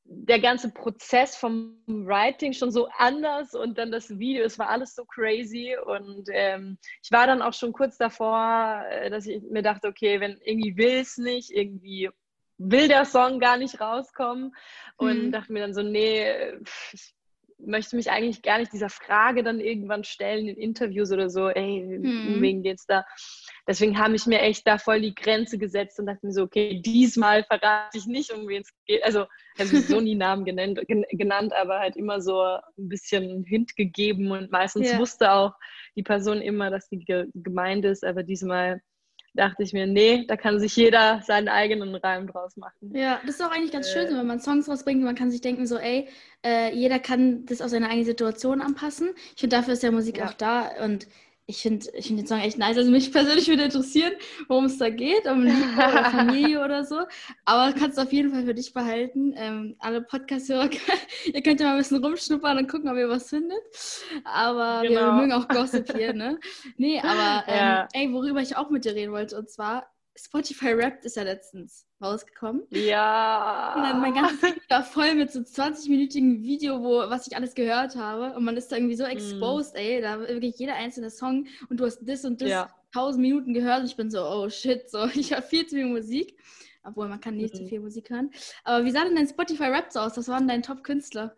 der 0.05 0.39
ganze 0.39 0.71
Prozess 0.71 1.35
vom 1.35 1.83
Writing 1.89 2.53
schon 2.53 2.71
so 2.71 2.89
anders 2.97 3.57
und 3.57 3.77
dann 3.77 3.91
das 3.91 4.17
Video, 4.17 4.45
es 4.45 4.61
war 4.61 4.69
alles 4.69 4.95
so 4.95 5.05
crazy 5.05 5.77
und 5.87 6.29
ähm, 6.33 6.79
ich 7.03 7.11
war 7.11 7.27
dann 7.27 7.43
auch 7.43 7.53
schon 7.53 7.73
kurz 7.73 7.99
davor, 7.99 8.85
äh, 8.91 9.11
dass 9.11 9.27
ich 9.27 9.43
mir 9.51 9.63
dachte, 9.63 9.89
okay, 9.89 10.21
wenn 10.21 10.39
irgendwie 10.45 10.77
will 10.77 11.01
es 11.01 11.19
nicht, 11.19 11.51
irgendwie 11.51 12.11
will 12.61 12.89
der 12.89 13.07
Song 13.07 13.41
gar 13.41 13.57
nicht 13.57 13.81
rauskommen 13.81 14.55
und 14.97 15.27
mhm. 15.27 15.33
dachte 15.33 15.53
mir 15.53 15.61
dann 15.61 15.75
so, 15.75 15.83
nee, 15.83 16.31
ich 16.93 17.15
möchte 17.59 17.97
mich 17.97 18.11
eigentlich 18.11 18.43
gar 18.43 18.59
nicht 18.59 18.73
dieser 18.73 18.91
Frage 18.91 19.43
dann 19.43 19.61
irgendwann 19.61 20.05
stellen 20.05 20.47
in 20.47 20.57
Interviews 20.57 21.11
oder 21.11 21.31
so, 21.31 21.49
ey, 21.49 21.83
mhm. 21.83 22.41
wegen 22.41 22.63
geht's 22.63 22.87
da. 22.87 23.05
Deswegen 23.67 23.99
habe 23.99 24.15
ich 24.15 24.27
mir 24.27 24.41
echt 24.41 24.67
da 24.67 24.79
voll 24.79 25.01
die 25.01 25.15
Grenze 25.15 25.59
gesetzt 25.59 25.99
und 25.99 26.07
dachte 26.07 26.27
mir 26.27 26.33
so, 26.33 26.43
okay, 26.43 26.81
diesmal 26.81 27.45
verrate 27.45 27.97
ich 27.97 28.07
nicht, 28.07 28.33
um 28.33 28.47
wen 28.49 28.63
es 28.63 28.73
geht. 28.87 29.05
Also, 29.05 29.27
ich 29.57 29.61
habe 29.61 29.81
so 29.81 30.01
nie 30.01 30.15
Namen 30.15 30.45
genannt, 30.45 30.81
genannt, 30.87 31.53
aber 31.55 31.79
halt 31.79 31.97
immer 31.97 32.21
so 32.21 32.41
ein 32.41 32.89
bisschen 32.89 33.45
Hint 33.45 33.77
gegeben 33.77 34.31
und 34.31 34.51
meistens 34.51 34.89
yeah. 34.89 34.99
wusste 34.99 35.33
auch 35.33 35.53
die 35.97 36.03
Person 36.03 36.41
immer, 36.41 36.71
dass 36.71 36.89
die 36.89 37.05
gemeint 37.35 37.85
ist, 37.85 38.05
aber 38.05 38.23
diesmal 38.23 38.81
dachte 39.35 39.63
ich 39.63 39.73
mir, 39.73 39.87
nee, 39.87 40.25
da 40.27 40.37
kann 40.37 40.59
sich 40.59 40.75
jeder 40.77 41.23
seinen 41.23 41.49
eigenen 41.49 41.95
Reim 41.95 42.27
draus 42.27 42.57
machen. 42.57 42.93
Ja, 42.95 43.21
das 43.25 43.37
ist 43.37 43.43
auch 43.43 43.51
eigentlich 43.51 43.73
ganz 43.73 43.89
äh, 43.89 43.93
schön, 43.93 44.17
wenn 44.17 44.27
man 44.27 44.41
Songs 44.41 44.69
rausbringt, 44.69 45.03
man 45.03 45.15
kann 45.15 45.31
sich 45.31 45.41
denken, 45.41 45.67
so, 45.67 45.77
ey, 45.77 46.09
äh, 46.45 46.75
jeder 46.75 46.99
kann 46.99 47.45
das 47.47 47.61
auf 47.61 47.71
seine 47.71 47.89
eigene 47.89 48.05
Situation 48.05 48.61
anpassen. 48.61 49.11
Ich 49.35 49.41
finde, 49.41 49.57
dafür 49.57 49.75
ist 49.75 49.83
ja 49.83 49.91
Musik 49.91 50.19
ja. 50.19 50.27
auch 50.27 50.35
da 50.35 50.85
und 50.85 51.07
ich 51.51 51.63
finde 51.63 51.87
ich 51.95 52.07
find 52.07 52.19
den 52.21 52.27
Song 52.27 52.39
echt 52.39 52.59
nice. 52.59 52.77
Also 52.77 52.91
mich 52.91 53.13
persönlich 53.13 53.49
würde 53.49 53.65
interessieren, 53.65 54.13
worum 54.49 54.67
es 54.67 54.79
da 54.79 54.89
geht, 54.89 55.27
um 55.27 55.43
Liebe 55.43 55.75
oder 55.75 56.05
Familie 56.11 56.65
oder 56.65 56.85
so. 56.85 57.01
Aber 57.45 57.73
kannst 57.77 57.99
du 57.99 58.03
auf 58.03 58.13
jeden 58.13 58.31
Fall 58.33 58.45
für 58.45 58.55
dich 58.55 58.73
behalten. 58.73 59.35
Ähm, 59.37 59.77
alle 59.81 60.01
Podcast-Hörer, 60.01 60.71
ihr 61.27 61.43
könnt 61.43 61.61
ja 61.61 61.67
mal 61.67 61.73
ein 61.73 61.79
bisschen 61.79 62.03
rumschnuppern 62.03 62.59
und 62.59 62.71
gucken, 62.71 62.89
ob 62.89 62.97
ihr 62.97 63.09
was 63.09 63.29
findet. 63.29 63.61
Aber 64.25 64.83
genau. 64.83 65.01
wir 65.01 65.13
mögen 65.13 65.33
auch 65.33 65.49
Gossip 65.49 65.93
hier, 65.95 66.13
ne? 66.13 66.39
Nee, 66.77 67.01
aber 67.01 67.45
ähm, 67.49 67.57
ja. 67.57 67.89
ey, 67.93 68.13
worüber 68.13 68.41
ich 68.41 68.57
auch 68.57 68.71
mit 68.71 68.85
dir 68.85 68.95
reden 68.95 69.13
wollte, 69.13 69.37
und 69.37 69.51
zwar 69.51 69.91
Spotify 70.25 70.77
Wrapped 70.77 71.05
ist 71.05 71.17
ja 71.17 71.23
letztens 71.23 71.87
rausgekommen. 72.03 72.67
Ja. 72.71 73.75
Und 73.77 73.83
dann 73.83 74.01
mein 74.01 74.15
ganzes 74.15 74.43
Video 74.43 74.63
war 74.69 74.85
voll 74.85 75.15
mit 75.15 75.33
so 75.33 75.41
20-minütigen 75.41 76.43
Video, 76.43 76.83
wo, 76.83 76.99
was 77.11 77.27
ich 77.27 77.37
alles 77.37 77.55
gehört 77.55 77.97
habe. 77.97 78.37
Und 78.37 78.45
man 78.45 78.57
ist 78.57 78.71
da 78.71 78.77
irgendwie 78.77 78.97
so 78.97 79.05
mm. 79.05 79.11
exposed, 79.11 79.75
mm. 79.75 79.79
ey. 79.79 80.01
Da 80.01 80.19
wirklich 80.21 80.59
jeder 80.59 80.75
einzelne 80.75 81.11
Song 81.11 81.47
und 81.69 81.81
du 81.81 81.87
hast 81.87 82.01
das 82.03 82.25
und 82.25 82.41
das 82.41 82.49
ja. 82.49 82.75
1000 82.95 83.23
Minuten 83.23 83.55
gehört 83.55 83.81
und 83.81 83.87
ich 83.87 83.97
bin 83.97 84.11
so, 84.11 84.23
oh 84.23 84.49
shit, 84.49 84.91
so. 84.91 85.05
Ich 85.15 85.33
höre 85.33 85.43
viel 85.43 85.67
zu 85.67 85.77
viel 85.77 85.87
Musik. 85.87 86.39
Obwohl, 86.83 87.09
man 87.09 87.21
kann 87.21 87.37
nicht 87.37 87.55
mhm. 87.55 87.59
zu 87.59 87.67
viel 87.67 87.81
Musik 87.81 88.11
hören. 88.11 88.31
Aber 88.65 88.85
wie 88.85 88.91
sah 88.91 89.05
denn 89.05 89.17
dein 89.17 89.29
Spotify 89.29 89.65
Rap 89.65 89.93
so 89.93 90.01
aus? 90.01 90.17
Was 90.17 90.29
waren 90.29 90.49
deine 90.49 90.63
Top-Künstler? 90.63 91.37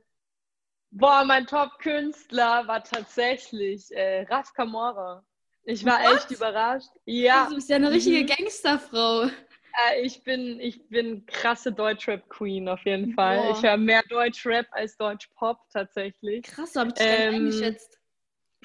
Boah, 0.90 1.24
mein 1.24 1.46
Top-Künstler 1.46 2.66
war 2.68 2.84
tatsächlich 2.84 3.90
äh, 3.92 4.22
Raf 4.22 4.52
Kamora. 4.52 5.24
Ich 5.64 5.84
war 5.84 6.00
What? 6.00 6.16
echt 6.16 6.30
überrascht. 6.30 6.90
Ja. 7.04 7.46
Du 7.48 7.54
bist 7.54 7.68
ja 7.70 7.76
eine 7.76 7.90
richtige 7.90 8.22
mhm. 8.22 8.26
Gangsterfrau. 8.26 9.24
Äh, 9.24 10.02
ich 10.02 10.22
bin, 10.22 10.60
ich 10.60 10.88
bin 10.88 11.24
krasse 11.26 11.72
Deutschrap-Queen 11.72 12.68
auf 12.68 12.84
jeden 12.84 13.14
Fall. 13.14 13.38
Boah. 13.38 13.50
Ich 13.52 13.62
höre 13.62 13.76
mehr 13.76 14.02
Deutschrap 14.08 14.66
als 14.72 14.96
Deutschpop 14.96 15.58
tatsächlich. 15.72 16.42
Krass, 16.42 16.76
habe 16.76 16.88
ich 16.88 16.94
dich 16.94 17.06
ähm, 17.06 17.34
eingeschätzt. 17.34 17.98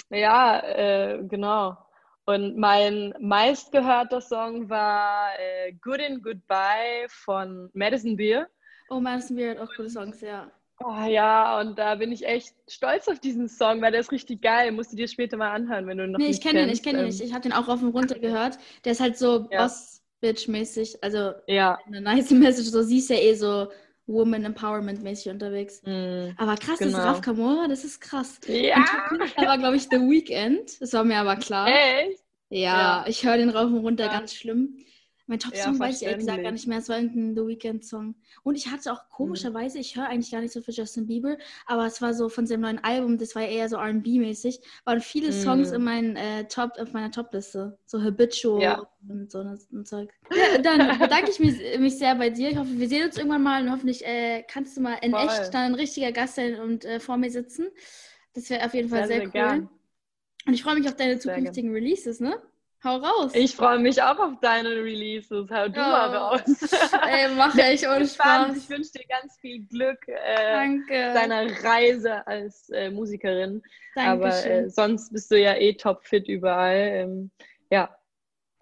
Ja, 0.10 0.60
äh, 0.60 1.24
genau. 1.24 1.78
Und 2.26 2.58
mein 2.58 3.14
meistgehörter 3.20 4.20
Song 4.20 4.70
war 4.70 5.30
äh, 5.40 5.72
Good 5.82 6.02
and 6.02 6.24
Goodbye 6.24 7.08
von 7.08 7.70
Madison 7.74 8.18
Beer. 8.18 8.50
Oh, 8.90 9.00
Madison 9.00 9.38
Beer 9.38 9.52
hat 9.52 9.60
auch 9.60 9.74
gute 9.76 9.90
Songs, 9.90 10.20
ja. 10.22 10.52
Oh 10.80 11.08
ja, 11.08 11.60
und 11.60 11.80
da 11.80 11.96
bin 11.96 12.12
ich 12.12 12.26
echt 12.26 12.54
stolz 12.68 13.08
auf 13.08 13.20
diesen 13.20 13.50
Song, 13.50 13.82
weil 13.82 13.92
der 13.92 14.02
ist 14.02 14.12
richtig 14.12 14.42
geil. 14.42 14.72
Musst 14.72 14.92
du 14.92 14.96
dir 14.96 15.08
später 15.08 15.36
mal 15.36 15.52
anhören, 15.52 15.88
wenn 15.88 15.98
du 15.98 16.08
noch 16.08 16.20
nee, 16.20 16.28
nicht 16.28 16.38
ich 16.38 16.44
kenne 16.44 16.64
ihn, 16.64 16.70
ich 16.70 16.84
kenne 16.84 17.00
ihn 17.00 17.06
nicht. 17.06 17.22
Ich 17.22 17.34
habe 17.34 17.42
den 17.42 17.54
auch 17.54 17.68
auf 17.68 17.82
und 17.82 17.90
runter 17.90 18.20
gehört. 18.20 18.60
Der 18.86 18.92
ist 18.92 19.00
halt 19.00 19.18
so 19.18 19.48
ja. 19.50 19.64
Boss-Bitch-mäßig. 19.64 21.04
Also 21.04 21.32
ja. 21.48 21.80
eine 21.88 22.02
nice 22.02 22.30
Message. 22.32 22.70
So 22.70 22.84
siehst 22.84 23.10
ja 23.10 23.16
eh 23.16 23.34
so 23.34 23.70
Woman 24.06 24.46
Empowerment-mäßig 24.46 25.32
unterwegs. 25.32 25.82
Mm, 25.84 26.30
aber 26.38 26.56
krass, 26.56 26.78
genau. 26.78 26.92
das 26.92 27.00
ist 27.00 27.06
Raf 27.06 27.22
Kamora, 27.22 27.68
das 27.68 27.84
ist 27.84 28.00
krass. 28.00 28.40
Ja. 28.48 28.86
Da 29.36 29.48
war, 29.48 29.58
glaube 29.58 29.78
ich, 29.78 29.84
The 29.90 29.98
Weeknd. 29.98 30.80
Das 30.80 30.94
war 30.94 31.04
mir 31.04 31.18
aber 31.18 31.36
klar. 31.38 31.68
Echt? 31.68 32.22
Ja, 32.50 32.60
ja. 32.60 33.06
ich 33.08 33.26
höre 33.26 33.38
den 33.38 33.50
rauf 33.50 33.66
und 33.66 33.80
runter 33.80 34.06
ja. 34.06 34.12
ganz 34.12 34.34
schlimm. 34.34 34.78
Mein 35.28 35.40
Top-Song 35.40 35.74
ja, 35.74 35.80
weiß 35.80 36.02
ich 36.02 36.08
ehrlich 36.08 36.20
gesagt 36.20 36.42
gar 36.42 36.52
nicht 36.52 36.68
mehr. 36.68 36.78
Es 36.78 36.88
war 36.88 36.98
irgendein 36.98 37.36
The 37.36 37.48
Weeknd-Song. 37.48 38.16
Und 38.44 38.56
ich 38.56 38.68
hatte 38.68 38.94
auch 38.94 39.10
komischerweise, 39.10 39.78
ich 39.78 39.98
höre 39.98 40.08
eigentlich 40.08 40.32
gar 40.32 40.40
nicht 40.40 40.54
so 40.54 40.62
für 40.62 40.72
Justin 40.72 41.06
Bieber, 41.06 41.38
aber 41.66 41.86
es 41.86 42.02
war 42.02 42.14
so 42.14 42.30
von 42.30 42.48
seinem 42.48 42.62
neuen 42.62 42.84
Album, 42.84 43.18
das 43.18 43.36
war 43.36 43.44
eher 43.44 43.68
so 43.68 43.78
RB-mäßig, 43.78 44.62
waren 44.86 45.02
viele 45.02 45.34
Songs 45.34 45.72
mm. 45.72 45.76
in 45.76 45.84
meinen, 45.84 46.16
äh, 46.16 46.48
Top, 46.48 46.72
auf 46.80 46.94
meiner 46.94 47.12
Top-Liste. 47.12 47.78
So 47.86 48.02
Habitual 48.02 48.62
ja. 48.62 48.88
und 49.08 49.30
so 49.30 49.40
ein 49.40 49.86
Zeug. 49.86 50.10
Ja, 50.34 50.58
dann 50.60 50.98
bedanke 50.98 51.30
ich 51.30 51.40
mich, 51.40 51.58
mich, 51.78 51.98
sehr 51.98 52.16
bei 52.16 52.30
dir. 52.30 52.50
Ich 52.50 52.58
hoffe, 52.58 52.80
wir 52.80 52.88
sehen 52.88 53.06
uns 53.06 53.18
irgendwann 53.18 53.44
mal 53.44 53.62
und 53.62 53.72
hoffentlich 53.72 54.06
äh, 54.06 54.44
kannst 54.48 54.78
du 54.78 54.82
mal 54.82 54.96
in 55.02 55.12
Voll. 55.12 55.28
echt 55.28 55.54
dann 55.54 55.74
ein 55.74 55.76
richtiger 55.76 56.14
Gast 56.14 56.36
sein 56.36 56.60
und 56.60 56.86
äh, 56.86 57.02
vor 57.02 57.18
mir 57.18 57.32
sitzen. 57.32 57.68
Das 58.34 58.50
wäre 58.50 58.66
auf 58.66 58.74
jeden 58.74 58.88
Fall 58.88 59.08
sehr, 59.08 59.08
sehr, 59.08 59.18
sehr 59.18 59.26
cool. 59.26 59.32
Gern. 59.32 59.70
Und 60.46 60.54
ich 60.54 60.64
freue 60.64 60.76
mich 60.76 60.88
auf 60.88 60.96
deine 60.96 61.20
zukünftigen 61.20 61.74
Releases, 61.74 62.22
ne? 62.22 62.42
Hau 62.84 62.98
raus. 62.98 63.32
Ich 63.34 63.56
freue 63.56 63.80
mich 63.80 64.02
auch 64.02 64.20
auf 64.20 64.40
deine 64.40 64.70
Releases. 64.70 65.50
Hau 65.50 65.68
du 65.68 65.80
oh. 65.80 65.84
mal 65.84 66.16
raus. 66.16 66.42
Ey, 67.10 67.34
mache 67.36 67.74
ich 67.74 67.88
ohne 67.88 68.08
Spaß. 68.08 68.56
Ich 68.56 68.70
wünsche 68.70 68.92
dir 68.92 69.06
ganz 69.08 69.38
viel 69.40 69.66
Glück 69.66 70.08
äh, 70.08 70.54
Danke. 70.54 71.14
deiner 71.14 71.64
Reise 71.64 72.26
als 72.28 72.70
äh, 72.70 72.92
Musikerin. 72.92 73.64
Dankeschön. 73.96 74.22
Aber 74.22 74.46
äh, 74.46 74.70
sonst 74.70 75.12
bist 75.12 75.32
du 75.32 75.40
ja 75.40 75.56
eh 75.56 75.74
topfit 75.74 76.28
überall. 76.28 76.76
Ähm, 76.76 77.32
ja, 77.72 77.96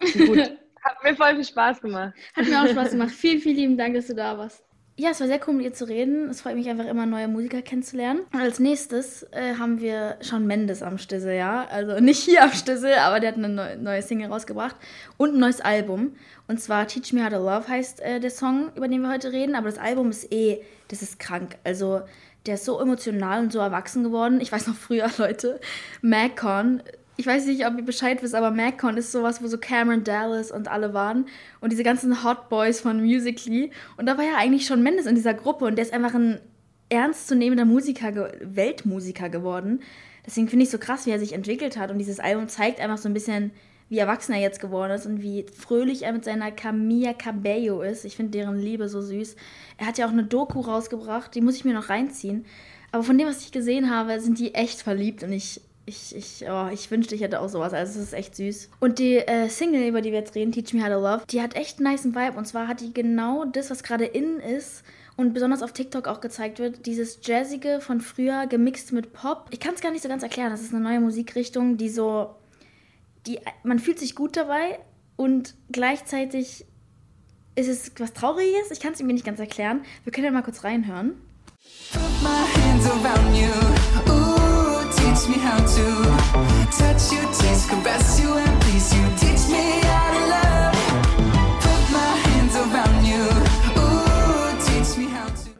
gut. 0.00 0.58
Hat 0.82 1.02
mir 1.02 1.16
voll 1.16 1.34
viel 1.34 1.44
Spaß 1.44 1.80
gemacht. 1.80 2.14
Hat 2.34 2.46
mir 2.46 2.62
auch 2.62 2.68
Spaß 2.68 2.92
gemacht. 2.92 3.10
vielen, 3.10 3.40
vielen 3.40 3.56
lieben 3.56 3.76
Dank, 3.76 3.94
dass 3.94 4.06
du 4.06 4.14
da 4.14 4.38
warst. 4.38 4.65
Ja, 4.98 5.10
es 5.10 5.20
war 5.20 5.26
sehr 5.26 5.40
cool, 5.46 5.52
mit 5.52 5.66
ihr 5.66 5.74
zu 5.74 5.86
reden. 5.86 6.30
Es 6.30 6.40
freut 6.40 6.54
mich 6.54 6.70
einfach 6.70 6.86
immer, 6.86 7.04
neue 7.04 7.28
Musiker 7.28 7.60
kennenzulernen. 7.60 8.20
Und 8.32 8.40
als 8.40 8.58
nächstes 8.58 9.24
äh, 9.24 9.54
haben 9.58 9.78
wir 9.78 10.16
Shawn 10.22 10.46
Mendes 10.46 10.82
am 10.82 10.96
Stissel, 10.96 11.34
ja. 11.34 11.66
Also 11.70 12.00
nicht 12.00 12.22
hier 12.22 12.42
am 12.44 12.52
Stissel, 12.52 12.94
aber 12.94 13.20
der 13.20 13.32
hat 13.32 13.36
eine 13.36 13.76
neue, 13.76 14.00
Single 14.00 14.28
rausgebracht 14.28 14.74
und 15.18 15.34
ein 15.34 15.38
neues 15.38 15.60
Album. 15.60 16.16
Und 16.48 16.62
zwar 16.62 16.86
Teach 16.86 17.12
Me 17.12 17.22
How 17.22 17.28
to 17.28 17.36
Love 17.36 17.68
heißt 17.68 18.00
äh, 18.00 18.20
der 18.20 18.30
Song, 18.30 18.70
über 18.74 18.88
den 18.88 19.02
wir 19.02 19.10
heute 19.10 19.32
reden. 19.32 19.54
Aber 19.54 19.68
das 19.68 19.78
Album 19.78 20.08
ist 20.08 20.32
eh, 20.32 20.62
das 20.88 21.02
ist 21.02 21.18
krank. 21.18 21.56
Also 21.62 22.00
der 22.46 22.54
ist 22.54 22.64
so 22.64 22.80
emotional 22.80 23.40
und 23.40 23.52
so 23.52 23.58
erwachsen 23.58 24.02
geworden. 24.02 24.40
Ich 24.40 24.50
weiß 24.50 24.66
noch 24.66 24.76
früher, 24.76 25.10
Leute, 25.18 25.60
MacCon 26.00 26.82
ich 27.16 27.26
weiß 27.26 27.46
nicht, 27.46 27.66
ob 27.66 27.76
ihr 27.76 27.84
Bescheid 27.84 28.22
wisst, 28.22 28.34
aber 28.34 28.50
MacCon 28.50 28.96
ist 28.96 29.10
sowas, 29.10 29.42
wo 29.42 29.46
so 29.46 29.58
Cameron 29.58 30.04
Dallas 30.04 30.50
und 30.50 30.68
alle 30.68 30.92
waren. 30.92 31.26
Und 31.60 31.72
diese 31.72 31.82
ganzen 31.82 32.24
Hot 32.24 32.48
Boys 32.48 32.80
von 32.80 33.02
Musically. 33.02 33.70
Und 33.96 34.06
da 34.06 34.18
war 34.18 34.24
ja 34.24 34.36
eigentlich 34.36 34.66
schon 34.66 34.82
Mendes 34.82 35.06
in 35.06 35.14
dieser 35.14 35.34
Gruppe 35.34 35.64
und 35.64 35.76
der 35.76 35.84
ist 35.84 35.94
einfach 35.94 36.14
ein 36.14 36.40
ernstzunehmender 36.88 37.64
Musiker, 37.64 38.30
Weltmusiker 38.42 39.28
geworden. 39.28 39.80
Deswegen 40.26 40.48
finde 40.48 40.64
ich 40.64 40.70
so 40.70 40.78
krass, 40.78 41.06
wie 41.06 41.10
er 41.10 41.18
sich 41.18 41.32
entwickelt 41.32 41.78
hat. 41.78 41.90
Und 41.90 41.98
dieses 41.98 42.20
Album 42.20 42.48
zeigt 42.48 42.80
einfach 42.80 42.98
so 42.98 43.08
ein 43.08 43.14
bisschen, 43.14 43.50
wie 43.88 43.98
erwachsen 43.98 44.32
er 44.32 44.40
jetzt 44.40 44.60
geworden 44.60 44.92
ist 44.92 45.06
und 45.06 45.22
wie 45.22 45.46
fröhlich 45.54 46.02
er 46.02 46.12
mit 46.12 46.24
seiner 46.24 46.50
Camilla 46.50 47.14
Cabello 47.14 47.82
ist. 47.82 48.04
Ich 48.04 48.16
finde 48.16 48.32
deren 48.32 48.58
Liebe 48.58 48.88
so 48.88 49.00
süß. 49.00 49.36
Er 49.78 49.86
hat 49.86 49.98
ja 49.98 50.06
auch 50.06 50.12
eine 50.12 50.24
Doku 50.24 50.60
rausgebracht, 50.60 51.34
die 51.34 51.40
muss 51.40 51.56
ich 51.56 51.64
mir 51.64 51.74
noch 51.74 51.88
reinziehen. 51.88 52.44
Aber 52.92 53.04
von 53.04 53.16
dem, 53.16 53.28
was 53.28 53.42
ich 53.42 53.52
gesehen 53.52 53.90
habe, 53.90 54.20
sind 54.20 54.38
die 54.38 54.54
echt 54.54 54.82
verliebt 54.82 55.22
und 55.22 55.32
ich 55.32 55.60
ich, 55.86 56.14
ich, 56.16 56.44
oh, 56.50 56.68
ich 56.72 56.90
wünschte, 56.90 57.14
ich 57.14 57.20
hätte 57.20 57.40
auch 57.40 57.48
sowas. 57.48 57.72
Also, 57.72 58.00
es 58.00 58.06
ist 58.08 58.12
echt 58.12 58.34
süß. 58.34 58.70
Und 58.80 58.98
die 58.98 59.16
äh, 59.16 59.48
Single, 59.48 59.86
über 59.86 60.02
die 60.02 60.10
wir 60.10 60.18
jetzt 60.18 60.34
reden, 60.34 60.50
Teach 60.52 60.74
Me 60.74 60.82
How 60.82 60.88
to 60.88 61.00
Love, 61.00 61.22
die 61.30 61.40
hat 61.40 61.54
echt 61.54 61.78
einen 61.78 61.92
nice 61.92 62.04
Vibe. 62.04 62.36
Und 62.36 62.46
zwar 62.46 62.66
hat 62.66 62.80
die 62.80 62.92
genau 62.92 63.44
das, 63.44 63.70
was 63.70 63.84
gerade 63.84 64.04
in 64.04 64.40
ist 64.40 64.82
und 65.16 65.32
besonders 65.32 65.62
auf 65.62 65.72
TikTok 65.72 66.08
auch 66.08 66.20
gezeigt 66.20 66.58
wird, 66.58 66.86
dieses 66.86 67.20
Jazzige 67.22 67.80
von 67.80 68.00
früher 68.00 68.46
gemixt 68.46 68.92
mit 68.92 69.12
Pop. 69.12 69.46
Ich 69.50 69.60
kann 69.60 69.74
es 69.74 69.80
gar 69.80 69.92
nicht 69.92 70.02
so 70.02 70.08
ganz 70.08 70.22
erklären. 70.22 70.50
Das 70.50 70.60
ist 70.60 70.74
eine 70.74 70.82
neue 70.82 71.00
Musikrichtung, 71.00 71.76
die 71.76 71.88
so. 71.88 72.34
Die, 73.26 73.40
man 73.64 73.78
fühlt 73.78 73.98
sich 73.98 74.14
gut 74.14 74.36
dabei 74.36 74.78
und 75.16 75.54
gleichzeitig 75.70 76.66
ist 77.54 77.68
es 77.68 77.92
was 77.98 78.12
Trauriges. 78.12 78.70
Ich 78.70 78.80
kann 78.80 78.92
es 78.92 79.00
irgendwie 79.00 79.14
nicht 79.14 79.26
ganz 79.26 79.40
erklären. 79.40 79.84
Wir 80.04 80.12
können 80.12 80.26
ja 80.26 80.30
mal 80.30 80.42
kurz 80.42 80.62
reinhören. 80.62 81.14
Put 81.92 82.02
my 82.22 82.28
hands 82.54 82.86
around 82.86 83.36
you. 83.36 83.95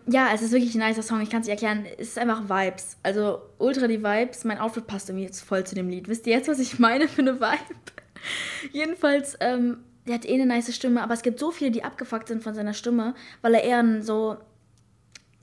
Ja, 0.09 0.29
es 0.35 0.43
ist 0.43 0.53
wirklich 0.53 0.75
ein 0.75 0.87
nicer 0.87 1.03
Song. 1.03 1.23
Ich 1.23 1.31
kann 1.31 1.41
es 1.41 1.47
nicht 1.47 1.63
erklären. 1.63 1.87
Es 1.97 2.09
ist 2.09 2.19
einfach 2.19 2.43
Vibes. 2.51 2.99
Also 3.03 3.41
ultra 3.57 3.87
die 3.89 4.03
Vibes. 4.03 4.45
Mein 4.45 4.59
Outfit 4.59 4.87
passt 4.87 5.09
irgendwie 5.09 5.25
jetzt 5.25 5.41
voll 5.41 5.65
zu 5.65 5.75
dem 5.75 5.89
Lied. 5.89 6.07
Wisst 6.11 6.27
ihr 6.27 6.35
jetzt, 6.35 6.49
was 6.49 6.59
ich 6.59 6.79
meine 6.79 7.09
für 7.09 7.23
eine 7.23 7.41
Vibe? 7.41 7.75
Jedenfalls, 8.73 9.39
ähm, 9.41 9.79
der 10.07 10.17
hat 10.17 10.27
eh 10.27 10.35
eine 10.35 10.45
nice 10.45 10.75
Stimme, 10.75 11.03
aber 11.03 11.15
es 11.15 11.23
gibt 11.23 11.41
so 11.41 11.51
viele, 11.51 11.71
die 11.71 11.83
abgefuckt 11.83 12.29
sind 12.29 12.43
von 12.43 12.53
seiner 12.53 12.75
Stimme, 12.75 13.15
weil 13.41 13.55
er 13.55 13.65
eher 13.65 14.03
so 14.03 14.37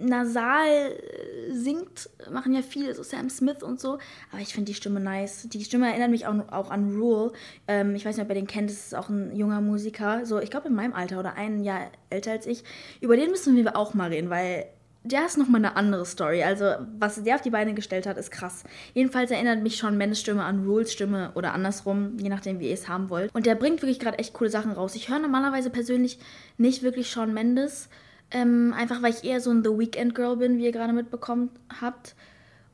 nasal 0.03 0.67
äh, 0.67 1.51
singt, 1.51 2.09
machen 2.31 2.53
ja 2.53 2.61
viele, 2.61 2.93
so 2.93 3.03
Sam 3.03 3.29
Smith 3.29 3.63
und 3.63 3.79
so. 3.79 3.97
Aber 4.31 4.41
ich 4.41 4.53
finde 4.53 4.71
die 4.71 4.75
Stimme 4.75 4.99
nice. 4.99 5.47
Die 5.49 5.63
Stimme 5.63 5.89
erinnert 5.89 6.11
mich 6.11 6.27
auch, 6.27 6.35
auch 6.51 6.69
an 6.69 6.95
Rule. 6.95 7.31
Ähm, 7.67 7.95
ich 7.95 8.05
weiß 8.05 8.17
nicht, 8.17 8.23
ob 8.23 8.29
ihr 8.29 8.35
den 8.35 8.47
kennt, 8.47 8.69
das 8.69 8.77
ist 8.77 8.95
auch 8.95 9.09
ein 9.09 9.35
junger 9.35 9.61
Musiker. 9.61 10.25
So, 10.25 10.39
ich 10.39 10.51
glaube 10.51 10.67
in 10.67 10.75
meinem 10.75 10.93
Alter 10.93 11.19
oder 11.19 11.35
ein 11.35 11.63
Jahr 11.63 11.91
älter 12.09 12.31
als 12.31 12.45
ich. 12.45 12.63
Über 13.01 13.15
den 13.15 13.29
müssen 13.29 13.55
wir 13.55 13.75
auch 13.75 13.93
mal 13.93 14.09
reden, 14.09 14.29
weil 14.29 14.65
der 15.03 15.25
ist 15.25 15.37
nochmal 15.37 15.59
eine 15.59 15.75
andere 15.75 16.05
Story. 16.05 16.43
Also, 16.43 16.65
was 16.97 17.21
der 17.21 17.35
auf 17.35 17.41
die 17.41 17.49
Beine 17.49 17.73
gestellt 17.73 18.07
hat, 18.07 18.17
ist 18.17 18.31
krass. 18.31 18.63
Jedenfalls 18.93 19.31
erinnert 19.31 19.61
mich 19.61 19.75
schon 19.75 19.97
Mendes 19.97 20.21
Stimme 20.21 20.43
an 20.43 20.65
Rules 20.65 20.93
Stimme 20.93 21.31
oder 21.35 21.53
andersrum, 21.53 22.17
je 22.19 22.29
nachdem, 22.29 22.59
wie 22.59 22.69
ihr 22.69 22.73
es 22.73 22.87
haben 22.87 23.09
wollt. 23.09 23.33
Und 23.35 23.45
der 23.45 23.55
bringt 23.55 23.81
wirklich 23.81 23.99
gerade 23.99 24.19
echt 24.19 24.33
coole 24.33 24.49
Sachen 24.49 24.71
raus. 24.71 24.95
Ich 24.95 25.09
höre 25.09 25.19
normalerweise 25.19 25.69
persönlich 25.69 26.19
nicht 26.57 26.83
wirklich 26.83 27.11
Sean 27.11 27.33
Mendes. 27.33 27.89
Ähm, 28.33 28.73
einfach 28.75 29.01
weil 29.01 29.13
ich 29.13 29.23
eher 29.23 29.39
so 29.39 29.51
ein 29.51 29.63
The 29.63 29.69
Weekend 29.69 30.15
Girl 30.15 30.37
bin, 30.37 30.57
wie 30.57 30.65
ihr 30.65 30.71
gerade 30.71 30.93
mitbekommen 30.93 31.49
habt. 31.79 32.15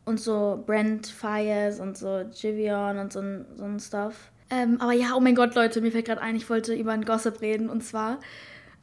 Und 0.05 0.19
so 0.19 0.63
Brent 0.65 1.05
Fires 1.07 1.79
und 1.79 1.97
so 1.97 2.21
Jivion 2.33 2.97
und 2.97 3.13
so, 3.13 3.21
so 3.55 3.65
ein 3.65 3.79
Stuff. 3.79 4.31
Ähm, 4.49 4.81
aber 4.81 4.93
ja, 4.93 5.13
oh 5.15 5.19
mein 5.19 5.35
Gott, 5.35 5.53
Leute, 5.53 5.81
mir 5.81 5.91
fällt 5.91 6.05
gerade 6.05 6.21
ein, 6.21 6.35
ich 6.35 6.49
wollte 6.49 6.73
über 6.73 6.91
ein 6.91 7.05
Gossip 7.05 7.41
reden. 7.41 7.69
Und 7.69 7.83
zwar 7.83 8.19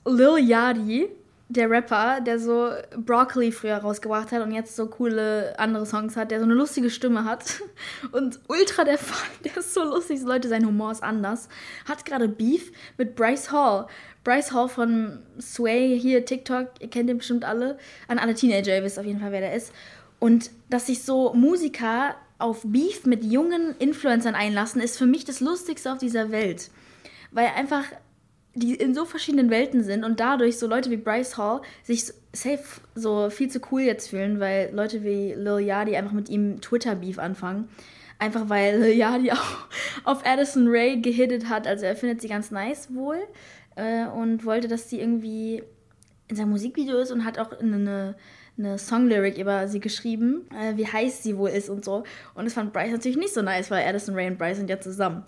Lil 0.05 0.39
Yachty, 0.39 1.09
der 1.49 1.71
Rapper, 1.71 2.21
der 2.21 2.39
so 2.39 2.71
Broccoli 2.97 3.53
früher 3.53 3.77
rausgebracht 3.77 4.33
hat 4.33 4.43
und 4.43 4.53
jetzt 4.53 4.75
so 4.75 4.87
coole 4.87 5.55
andere 5.59 5.87
Songs 5.87 6.17
hat, 6.17 6.31
der 6.31 6.39
so 6.41 6.45
eine 6.45 6.55
lustige 6.55 6.91
Stimme 6.91 7.25
hat. 7.25 7.61
Und 8.13 8.41
ultra 8.49 8.85
der 8.85 8.99
Fall, 8.99 9.29
der 9.45 9.57
ist 9.59 9.73
so 9.73 9.85
lustig, 9.85 10.23
Leute, 10.23 10.49
sein 10.49 10.67
Humor 10.67 10.91
ist 10.91 11.03
anders. 11.03 11.49
Hat 11.89 12.05
gerade 12.05 12.29
Beef 12.29 12.73
mit 12.99 13.15
Bryce 13.15 13.53
Hall. 13.53 13.87
Bryce 14.27 14.53
Hall 14.53 14.69
von 14.69 15.21
Sway, 15.41 15.97
hier 16.01 16.25
TikTok, 16.25 16.71
ihr 16.81 16.91
kennt 16.91 17.09
den 17.09 17.19
bestimmt 17.19 17.45
alle. 17.45 17.79
An 18.09 18.19
alle 18.19 18.35
Teenager, 18.35 18.75
ihr 18.75 18.83
wisst 18.83 18.99
auf 18.99 19.07
jeden 19.07 19.21
Fall, 19.21 19.31
wer 19.31 19.41
der 19.41 19.55
ist. 19.55 19.73
Und 20.19 20.51
dass 20.69 20.89
sich 20.89 21.05
so 21.05 21.33
Musiker 21.33 22.17
auf 22.39 22.63
Beef 22.65 23.07
mit 23.07 23.23
jungen 23.23 23.77
Influencern 23.79 24.35
einlassen, 24.35 24.83
ist 24.83 24.99
für 24.99 25.07
mich 25.07 25.25
das 25.25 25.39
Lustigste 25.39 25.93
auf 25.93 25.99
dieser 25.99 26.33
Welt. 26.33 26.71
Weil 27.31 27.51
einfach 27.57 27.85
die 28.55 28.75
in 28.75 28.97
so 28.97 29.05
verschiedenen 29.05 29.49
Welten 29.49 29.85
sind 29.85 30.03
und 30.03 30.19
dadurch 30.19 30.59
so 30.59 30.67
Leute 30.67 30.91
wie 30.91 30.97
Bryce 30.97 31.37
Hall 31.39 31.61
sich 31.85 32.07
safe 32.33 32.65
so 32.97 33.31
viel 33.31 33.49
zu 33.49 33.61
cool 33.71 33.83
jetzt 33.83 34.09
fühlen, 34.09 34.41
weil 34.41 34.71
Leute 34.73 35.05
wie 35.05 35.35
Lil 35.35 35.61
Yachty 35.61 35.95
einfach 35.95 36.13
mit 36.13 36.29
ihm 36.31 36.61
Twitter-Beef 36.61 37.21
anfangen. 37.21 37.69
Einfach 38.19 38.49
weil 38.49 38.81
Lil 38.81 38.97
Yachty 38.97 39.31
auch 39.31 39.69
auf 40.03 40.27
Addison 40.27 40.67
Ray 40.67 41.01
gehittet 41.01 41.49
hat. 41.49 41.69
Also 41.69 41.85
er 41.85 41.95
findet 41.95 42.23
sie 42.23 42.29
ganz 42.29 42.51
nice 42.51 42.93
wohl 42.93 43.19
äh, 43.77 44.07
und 44.07 44.45
wollte, 44.45 44.69
dass 44.69 44.91
sie 44.91 45.01
irgendwie 45.01 45.63
in 46.29 46.37
seinem 46.37 46.51
Musikvideo 46.51 46.99
ist 46.99 47.13
und 47.13 47.25
hat 47.25 47.39
auch 47.39 47.53
eine, 47.53 48.17
eine 48.59 48.79
Songlyric 48.79 49.39
über 49.39 49.69
sie 49.69 49.81
geschrieben, 49.81 50.49
äh, 50.51 50.77
wie 50.77 50.87
heiß 50.87 51.23
sie 51.23 51.37
wohl 51.37 51.51
ist 51.51 51.69
und 51.69 51.85
so. 51.85 52.05
Und 52.35 52.45
das 52.45 52.55
fand 52.55 52.73
Bryce 52.73 52.93
natürlich 52.93 53.17
nicht 53.17 53.35
so 53.35 53.43
nice, 53.43 53.71
weil 53.71 53.87
Addison 53.87 54.15
Ray 54.15 54.27
und 54.29 54.39
Bryce 54.39 54.57
sind 54.57 54.71
ja 54.71 54.81
zusammen. 54.81 55.25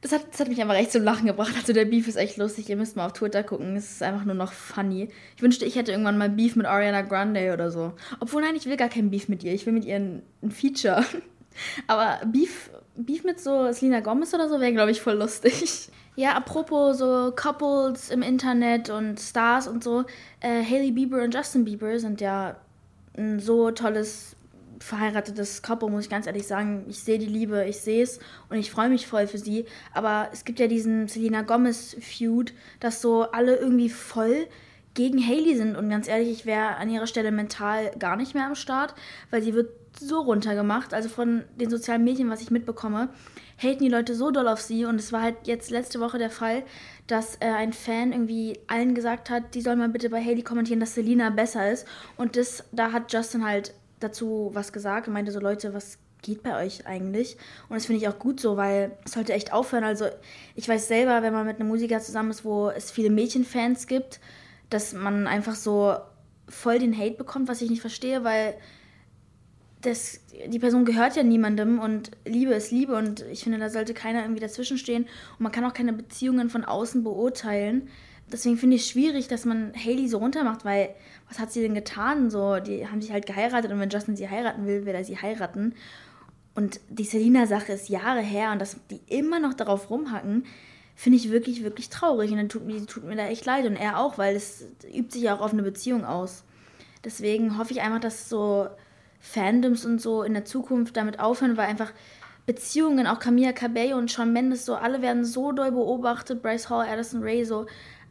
Das 0.00 0.12
hat, 0.12 0.26
das 0.30 0.40
hat 0.40 0.48
mich 0.48 0.60
einfach 0.60 0.74
echt 0.74 0.92
zum 0.92 1.02
Lachen 1.02 1.26
gebracht. 1.26 1.54
Also 1.56 1.72
der 1.72 1.86
Beef 1.86 2.06
ist 2.08 2.16
echt 2.16 2.36
lustig. 2.36 2.68
Ihr 2.68 2.76
müsst 2.76 2.94
mal 2.94 3.06
auf 3.06 3.14
Twitter 3.14 3.42
gucken. 3.42 3.74
Es 3.74 3.90
ist 3.90 4.02
einfach 4.02 4.26
nur 4.26 4.34
noch 4.34 4.52
funny. 4.52 5.08
Ich 5.34 5.40
wünschte, 5.40 5.64
ich 5.64 5.76
hätte 5.76 5.92
irgendwann 5.92 6.18
mal 6.18 6.28
Beef 6.28 6.56
mit 6.56 6.66
Ariana 6.66 7.00
Grande 7.00 7.54
oder 7.54 7.70
so. 7.70 7.94
Obwohl, 8.20 8.42
nein, 8.42 8.54
ich 8.54 8.66
will 8.66 8.76
gar 8.76 8.90
kein 8.90 9.10
Beef 9.10 9.28
mit 9.28 9.42
ihr. 9.42 9.54
Ich 9.54 9.64
will 9.64 9.72
mit 9.72 9.86
ihr 9.86 9.96
ein, 9.96 10.22
ein 10.42 10.50
Feature. 10.50 11.06
Aber 11.86 12.20
Beef, 12.26 12.70
Beef 12.96 13.24
mit 13.24 13.40
so 13.40 13.72
Selena 13.72 14.00
Gomez 14.00 14.32
oder 14.34 14.48
so 14.48 14.60
wäre, 14.60 14.72
glaube 14.72 14.90
ich, 14.90 15.00
voll 15.00 15.14
lustig. 15.14 15.90
Ja, 16.16 16.34
apropos 16.34 16.98
so 16.98 17.32
Couples 17.34 18.08
im 18.08 18.22
Internet 18.22 18.88
und 18.88 19.18
Stars 19.18 19.66
und 19.66 19.82
so. 19.82 20.04
Äh, 20.38 20.62
Hailey 20.62 20.92
Bieber 20.92 21.24
und 21.24 21.34
Justin 21.34 21.64
Bieber 21.64 21.98
sind 21.98 22.20
ja 22.20 22.54
ein 23.18 23.40
so 23.40 23.72
tolles 23.72 24.36
verheiratetes 24.78 25.62
Couple, 25.62 25.90
muss 25.90 26.04
ich 26.04 26.10
ganz 26.10 26.28
ehrlich 26.28 26.46
sagen. 26.46 26.84
Ich 26.88 27.00
sehe 27.02 27.18
die 27.18 27.26
Liebe, 27.26 27.64
ich 27.64 27.80
sehe 27.80 28.02
es 28.02 28.20
und 28.48 28.58
ich 28.58 28.70
freue 28.70 28.90
mich 28.90 29.08
voll 29.08 29.26
für 29.26 29.38
sie. 29.38 29.64
Aber 29.92 30.28
es 30.32 30.44
gibt 30.44 30.60
ja 30.60 30.68
diesen 30.68 31.08
Selena 31.08 31.42
Gomez-Feud, 31.42 32.52
dass 32.78 33.00
so 33.00 33.22
alle 33.22 33.56
irgendwie 33.56 33.88
voll 33.88 34.46
gegen 34.94 35.18
Hailey 35.18 35.56
sind. 35.56 35.76
Und 35.76 35.90
ganz 35.90 36.06
ehrlich, 36.06 36.30
ich 36.30 36.46
wäre 36.46 36.76
an 36.76 36.90
ihrer 36.90 37.06
Stelle 37.06 37.32
mental 37.32 37.90
gar 37.98 38.16
nicht 38.16 38.34
mehr 38.34 38.46
am 38.46 38.54
Start, 38.54 38.94
weil 39.30 39.42
sie 39.42 39.54
wird 39.54 39.70
so 39.98 40.20
runtergemacht. 40.20 40.94
Also 40.94 41.08
von 41.08 41.44
den 41.56 41.70
sozialen 41.70 42.04
Medien, 42.04 42.30
was 42.30 42.40
ich 42.40 42.50
mitbekomme, 42.50 43.08
haten 43.58 43.82
die 43.82 43.88
Leute 43.88 44.14
so 44.14 44.30
doll 44.30 44.48
auf 44.48 44.60
sie. 44.60 44.84
Und 44.84 44.96
es 44.96 45.12
war 45.12 45.22
halt 45.22 45.36
jetzt 45.44 45.70
letzte 45.70 46.00
Woche 46.00 46.18
der 46.18 46.30
Fall, 46.30 46.62
dass 47.06 47.36
äh, 47.36 47.46
ein 47.46 47.72
Fan 47.72 48.12
irgendwie 48.12 48.58
allen 48.66 48.94
gesagt 48.94 49.30
hat, 49.30 49.54
die 49.54 49.60
sollen 49.60 49.78
mal 49.78 49.88
bitte 49.88 50.10
bei 50.10 50.22
Haley 50.22 50.42
kommentieren, 50.42 50.80
dass 50.80 50.94
Selina 50.94 51.30
besser 51.30 51.70
ist. 51.70 51.86
Und 52.16 52.36
das, 52.36 52.64
da 52.72 52.92
hat 52.92 53.12
Justin 53.12 53.44
halt 53.44 53.74
dazu 54.00 54.50
was 54.52 54.72
gesagt 54.72 55.08
und 55.08 55.14
meinte 55.14 55.32
so, 55.32 55.40
Leute, 55.40 55.74
was 55.74 55.98
geht 56.22 56.42
bei 56.42 56.64
euch 56.64 56.86
eigentlich? 56.86 57.36
Und 57.68 57.76
das 57.76 57.86
finde 57.86 58.00
ich 58.00 58.08
auch 58.08 58.18
gut 58.18 58.40
so, 58.40 58.56
weil 58.56 58.96
es 59.04 59.12
sollte 59.12 59.34
echt 59.34 59.52
aufhören. 59.52 59.84
Also 59.84 60.06
ich 60.54 60.68
weiß 60.68 60.88
selber, 60.88 61.22
wenn 61.22 61.32
man 61.32 61.46
mit 61.46 61.60
einem 61.60 61.68
Musiker 61.68 62.00
zusammen 62.00 62.30
ist, 62.30 62.44
wo 62.44 62.70
es 62.70 62.90
viele 62.90 63.10
Mädchenfans 63.10 63.86
gibt, 63.86 64.20
dass 64.70 64.92
man 64.94 65.26
einfach 65.26 65.54
so 65.54 65.96
voll 66.48 66.78
den 66.78 66.96
Hate 66.96 67.16
bekommt, 67.16 67.48
was 67.48 67.62
ich 67.62 67.70
nicht 67.70 67.80
verstehe, 67.80 68.24
weil 68.24 68.54
das, 69.86 70.20
die 70.48 70.58
Person 70.58 70.84
gehört 70.84 71.16
ja 71.16 71.22
niemandem 71.22 71.78
und 71.78 72.10
Liebe 72.24 72.54
ist 72.54 72.70
Liebe 72.70 72.96
und 72.96 73.22
ich 73.30 73.42
finde, 73.42 73.58
da 73.58 73.70
sollte 73.70 73.94
keiner 73.94 74.22
irgendwie 74.22 74.40
dazwischenstehen 74.40 75.04
und 75.04 75.40
man 75.40 75.52
kann 75.52 75.64
auch 75.64 75.74
keine 75.74 75.92
Beziehungen 75.92 76.50
von 76.50 76.64
außen 76.64 77.04
beurteilen. 77.04 77.88
Deswegen 78.32 78.56
finde 78.56 78.76
ich 78.76 78.82
es 78.82 78.88
schwierig, 78.88 79.28
dass 79.28 79.44
man 79.44 79.72
Haley 79.74 80.08
so 80.08 80.18
runtermacht, 80.18 80.64
weil 80.64 80.94
was 81.28 81.38
hat 81.38 81.52
sie 81.52 81.60
denn 81.60 81.74
getan? 81.74 82.30
So, 82.30 82.58
die 82.58 82.86
haben 82.88 83.02
sich 83.02 83.12
halt 83.12 83.26
geheiratet 83.26 83.70
und 83.70 83.80
wenn 83.80 83.90
Justin 83.90 84.16
sie 84.16 84.28
heiraten 84.28 84.66
will, 84.66 84.86
will 84.86 84.94
er 84.94 85.04
sie 85.04 85.18
heiraten. 85.18 85.74
Und 86.54 86.80
die 86.88 87.04
Selina-Sache 87.04 87.72
ist 87.72 87.88
Jahre 87.88 88.20
her 88.20 88.52
und 88.52 88.60
dass 88.60 88.76
die 88.90 89.00
immer 89.08 89.40
noch 89.40 89.54
darauf 89.54 89.90
rumhacken, 89.90 90.46
finde 90.94 91.18
ich 91.18 91.30
wirklich, 91.30 91.64
wirklich 91.64 91.90
traurig. 91.90 92.30
Und 92.30 92.38
dann 92.38 92.48
tut 92.48 92.64
mir, 92.64 92.86
tut 92.86 93.04
mir 93.04 93.16
da 93.16 93.26
echt 93.26 93.44
leid 93.44 93.66
und 93.66 93.76
er 93.76 93.98
auch, 93.98 94.18
weil 94.18 94.36
es 94.36 94.64
übt 94.92 95.12
sich 95.12 95.22
ja 95.22 95.36
auch 95.36 95.40
auf 95.40 95.52
eine 95.52 95.62
Beziehung 95.62 96.04
aus. 96.04 96.44
Deswegen 97.04 97.58
hoffe 97.58 97.72
ich 97.72 97.82
einfach, 97.82 98.00
dass 98.00 98.28
so 98.28 98.68
Fandoms 99.24 99.86
und 99.86 100.00
so 100.00 100.22
in 100.22 100.34
der 100.34 100.44
Zukunft 100.44 100.96
damit 100.96 101.18
aufhören, 101.18 101.56
weil 101.56 101.66
einfach 101.66 101.92
Beziehungen, 102.46 103.06
auch 103.06 103.18
Camilla 103.18 103.52
Cabello 103.52 103.96
und 103.96 104.12
Shawn 104.12 104.32
Mendes, 104.32 104.66
so 104.66 104.74
alle 104.74 105.00
werden 105.00 105.24
so 105.24 105.50
doll 105.52 105.72
beobachtet, 105.72 106.42
Bryce 106.42 106.68
Hall, 106.68 106.86
Addison 106.86 107.22
Ray, 107.22 107.44
so 107.44 107.66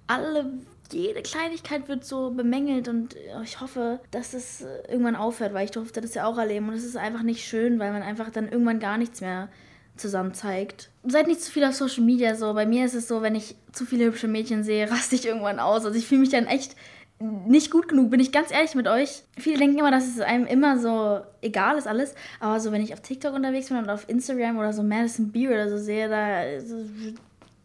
alle, 0.07 0.51
jede 0.91 1.21
Kleinigkeit 1.21 1.87
wird 1.87 2.03
so 2.03 2.31
bemängelt 2.31 2.87
und 2.87 3.15
ich 3.43 3.61
hoffe, 3.61 3.99
dass 4.09 4.33
es 4.33 4.65
irgendwann 4.89 5.15
aufhört, 5.15 5.53
weil 5.53 5.65
ich 5.65 5.71
durfte 5.71 6.01
das 6.01 6.15
ja 6.15 6.25
auch 6.25 6.37
erleben 6.37 6.67
und 6.67 6.73
es 6.75 6.83
ist 6.83 6.97
einfach 6.97 7.21
nicht 7.21 7.45
schön, 7.45 7.77
weil 7.77 7.91
man 7.91 8.01
einfach 8.01 8.31
dann 8.31 8.49
irgendwann 8.49 8.79
gar 8.79 8.97
nichts 8.97 9.21
mehr 9.21 9.49
zusammen 9.95 10.33
zeigt. 10.33 10.89
Seid 11.03 11.27
nicht 11.27 11.41
zu 11.41 11.51
viel 11.51 11.63
auf 11.63 11.75
Social 11.75 12.03
Media 12.03 12.33
so. 12.35 12.53
Bei 12.55 12.65
mir 12.65 12.85
ist 12.85 12.95
es 12.95 13.07
so, 13.07 13.21
wenn 13.21 13.35
ich 13.35 13.55
zu 13.71 13.85
viele 13.85 14.05
hübsche 14.05 14.27
Mädchen 14.27 14.63
sehe, 14.63 14.89
raste 14.91 15.15
ich 15.15 15.27
irgendwann 15.27 15.59
aus. 15.59 15.85
Also 15.85 15.97
ich 15.97 16.07
fühle 16.07 16.21
mich 16.21 16.31
dann 16.31 16.47
echt 16.47 16.75
nicht 17.19 17.71
gut 17.71 17.87
genug, 17.87 18.09
bin 18.09 18.19
ich 18.19 18.31
ganz 18.31 18.51
ehrlich 18.51 18.75
mit 18.75 18.87
euch. 18.87 19.23
Viele 19.37 19.57
denken 19.57 19.77
immer, 19.77 19.91
dass 19.91 20.07
es 20.07 20.19
einem 20.19 20.45
immer 20.45 20.77
so 20.77 21.21
egal 21.41 21.77
ist 21.77 21.87
alles, 21.87 22.15
aber 22.39 22.59
so 22.59 22.71
wenn 22.71 22.81
ich 22.81 22.93
auf 22.93 23.01
TikTok 23.01 23.33
unterwegs 23.33 23.69
bin 23.69 23.77
und 23.77 23.89
auf 23.89 24.09
Instagram 24.09 24.57
oder 24.57 24.73
so 24.73 24.83
Madison 24.83 25.31
Beer 25.31 25.51
oder 25.51 25.69
so 25.69 25.77
sehe, 25.77 26.09
da, 26.09 26.43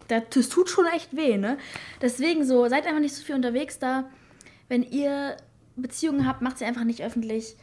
da 0.08 0.20
das 0.20 0.48
tut 0.48 0.68
schon 0.68 0.86
echt 0.86 1.16
weh, 1.16 1.36
ne? 1.36 1.58
Deswegen 2.00 2.44
so, 2.44 2.68
seid 2.68 2.86
einfach 2.86 3.00
nicht 3.00 3.14
so 3.14 3.24
viel 3.24 3.34
unterwegs 3.34 3.78
da. 3.78 4.08
Wenn 4.68 4.82
ihr 4.82 5.36
Beziehungen 5.76 6.26
habt, 6.26 6.42
macht 6.42 6.58
sie 6.58 6.64
einfach 6.64 6.84
nicht 6.84 7.02
öffentlich 7.02 7.56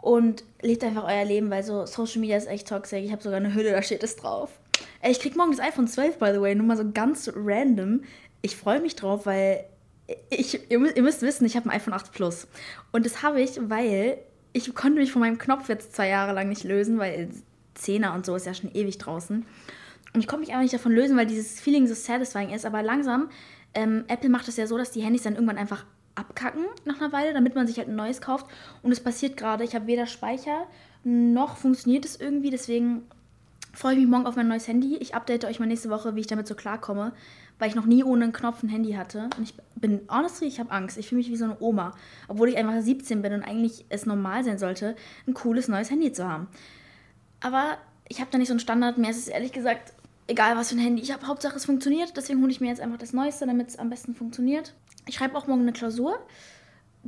und 0.00 0.44
lebt 0.62 0.84
einfach 0.84 1.04
euer 1.04 1.24
Leben, 1.24 1.50
weil 1.50 1.62
so 1.62 1.84
Social 1.86 2.20
Media 2.20 2.36
ist 2.36 2.48
echt 2.48 2.68
toxisch. 2.68 3.00
Ich 3.00 3.12
habe 3.12 3.22
sogar 3.22 3.38
eine 3.38 3.54
Hülle, 3.54 3.72
da 3.72 3.82
steht 3.82 4.02
es 4.02 4.16
drauf. 4.16 4.58
Ey, 5.00 5.10
ich 5.10 5.20
krieg 5.20 5.36
morgen 5.36 5.50
das 5.50 5.60
iPhone 5.60 5.88
12, 5.88 6.18
by 6.18 6.30
the 6.32 6.40
way, 6.40 6.54
nur 6.54 6.66
mal 6.66 6.76
so 6.76 6.90
ganz 6.92 7.30
random. 7.34 8.02
Ich 8.42 8.56
freue 8.56 8.80
mich 8.80 8.94
drauf, 8.94 9.26
weil 9.26 9.64
ich, 10.30 10.70
ihr, 10.70 10.78
müsst 10.78 11.22
wissen, 11.22 11.46
ich 11.46 11.56
habe 11.56 11.68
ein 11.68 11.76
iPhone 11.76 11.94
8 11.94 12.12
Plus. 12.12 12.46
Und 12.92 13.06
das 13.06 13.22
habe 13.22 13.40
ich, 13.40 13.58
weil 13.68 14.18
ich 14.52 14.72
konnte 14.74 14.98
mich 15.00 15.12
von 15.12 15.20
meinem 15.20 15.38
Knopf 15.38 15.68
jetzt 15.68 15.94
zwei 15.94 16.08
Jahre 16.08 16.32
lang 16.32 16.48
nicht 16.48 16.64
lösen, 16.64 16.98
weil 16.98 17.30
10er 17.76 18.14
und 18.14 18.24
so 18.24 18.34
ist 18.36 18.46
ja 18.46 18.54
schon 18.54 18.72
ewig 18.72 18.98
draußen. 18.98 19.44
Und 20.14 20.20
ich 20.20 20.26
konnte 20.26 20.40
mich 20.40 20.50
einfach 20.50 20.62
nicht 20.62 20.74
davon 20.74 20.92
lösen, 20.92 21.16
weil 21.16 21.26
dieses 21.26 21.60
Feeling 21.60 21.86
so 21.86 21.94
satisfying 21.94 22.50
ist. 22.50 22.64
Aber 22.64 22.82
langsam, 22.82 23.28
ähm, 23.74 24.04
Apple 24.08 24.30
macht 24.30 24.48
es 24.48 24.56
ja 24.56 24.66
so, 24.66 24.78
dass 24.78 24.92
die 24.92 25.02
Handys 25.02 25.24
dann 25.24 25.34
irgendwann 25.34 25.58
einfach 25.58 25.84
abkacken 26.14 26.64
nach 26.84 27.00
einer 27.00 27.12
Weile, 27.12 27.34
damit 27.34 27.54
man 27.54 27.66
sich 27.66 27.76
halt 27.76 27.88
ein 27.88 27.96
neues 27.96 28.20
kauft. 28.20 28.46
Und 28.82 28.92
es 28.92 29.00
passiert 29.00 29.36
gerade, 29.36 29.64
ich 29.64 29.74
habe 29.74 29.86
weder 29.86 30.06
Speicher 30.06 30.66
noch 31.04 31.56
funktioniert 31.56 32.04
es 32.04 32.18
irgendwie. 32.18 32.50
Deswegen 32.50 33.02
freue 33.76 33.92
ich 33.92 34.00
mich 34.00 34.08
morgen 34.08 34.26
auf 34.26 34.36
mein 34.36 34.48
neues 34.48 34.66
Handy. 34.66 34.96
Ich 34.96 35.14
update 35.14 35.44
euch 35.44 35.60
mal 35.60 35.66
nächste 35.66 35.90
Woche, 35.90 36.16
wie 36.16 36.20
ich 36.20 36.26
damit 36.26 36.48
so 36.48 36.54
klarkomme, 36.54 37.12
weil 37.58 37.68
ich 37.68 37.74
noch 37.74 37.84
nie 37.84 38.02
ohne 38.02 38.24
einen 38.24 38.32
Knopf 38.32 38.62
ein 38.62 38.70
Handy 38.70 38.92
hatte. 38.92 39.28
Und 39.36 39.42
ich 39.42 39.54
bin, 39.74 40.00
honestly, 40.10 40.46
ich 40.46 40.58
habe 40.58 40.70
Angst. 40.70 40.96
Ich 40.96 41.08
fühle 41.08 41.18
mich 41.18 41.30
wie 41.30 41.36
so 41.36 41.44
eine 41.44 41.56
Oma, 41.60 41.92
obwohl 42.26 42.48
ich 42.48 42.56
einfach 42.56 42.80
17 42.80 43.20
bin 43.20 43.34
und 43.34 43.42
eigentlich 43.42 43.84
es 43.90 44.06
normal 44.06 44.44
sein 44.44 44.58
sollte, 44.58 44.96
ein 45.26 45.34
cooles 45.34 45.68
neues 45.68 45.90
Handy 45.90 46.10
zu 46.10 46.26
haben. 46.26 46.48
Aber 47.40 47.76
ich 48.08 48.20
habe 48.20 48.30
da 48.30 48.38
nicht 48.38 48.48
so 48.48 48.54
einen 48.54 48.60
Standard. 48.60 48.96
Ist 48.96 49.18
es 49.18 49.28
ehrlich 49.28 49.52
gesagt 49.52 49.92
egal, 50.26 50.56
was 50.56 50.70
für 50.70 50.76
ein 50.76 50.80
Handy 50.80 51.02
ich 51.02 51.12
habe. 51.12 51.26
Hauptsache, 51.26 51.56
es 51.56 51.66
funktioniert. 51.66 52.16
Deswegen 52.16 52.40
hole 52.40 52.50
ich 52.50 52.62
mir 52.62 52.68
jetzt 52.68 52.80
einfach 52.80 52.98
das 52.98 53.12
Neueste, 53.12 53.46
damit 53.46 53.68
es 53.68 53.78
am 53.78 53.90
besten 53.90 54.14
funktioniert. 54.14 54.72
Ich 55.06 55.16
schreibe 55.16 55.36
auch 55.36 55.46
morgen 55.46 55.62
eine 55.62 55.72
Klausur 55.72 56.18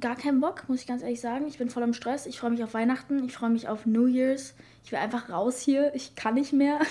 gar 0.01 0.17
keinen 0.17 0.41
Bock, 0.41 0.65
muss 0.69 0.81
ich 0.81 0.87
ganz 0.87 1.03
ehrlich 1.03 1.21
sagen. 1.21 1.47
Ich 1.47 1.59
bin 1.59 1.71
voll 1.71 1.83
im 1.83 1.95
Stress. 1.95 2.27
Ich 2.27 2.39
freue 2.39 2.51
mich 2.51 2.63
auf 2.63 2.75
Weihnachten. 2.75 3.25
Ich 3.25 3.33
freue 3.33 3.51
mich 3.51 3.69
auf 3.69 3.87
New 3.87 4.07
Year's. 4.07 4.55
Ich 4.85 4.93
will 4.93 4.99
einfach 4.99 5.31
raus 5.31 5.61
hier. 5.61 5.95
Ich 5.95 6.15
kann 6.15 6.35
nicht 6.35 6.53
mehr. 6.53 6.79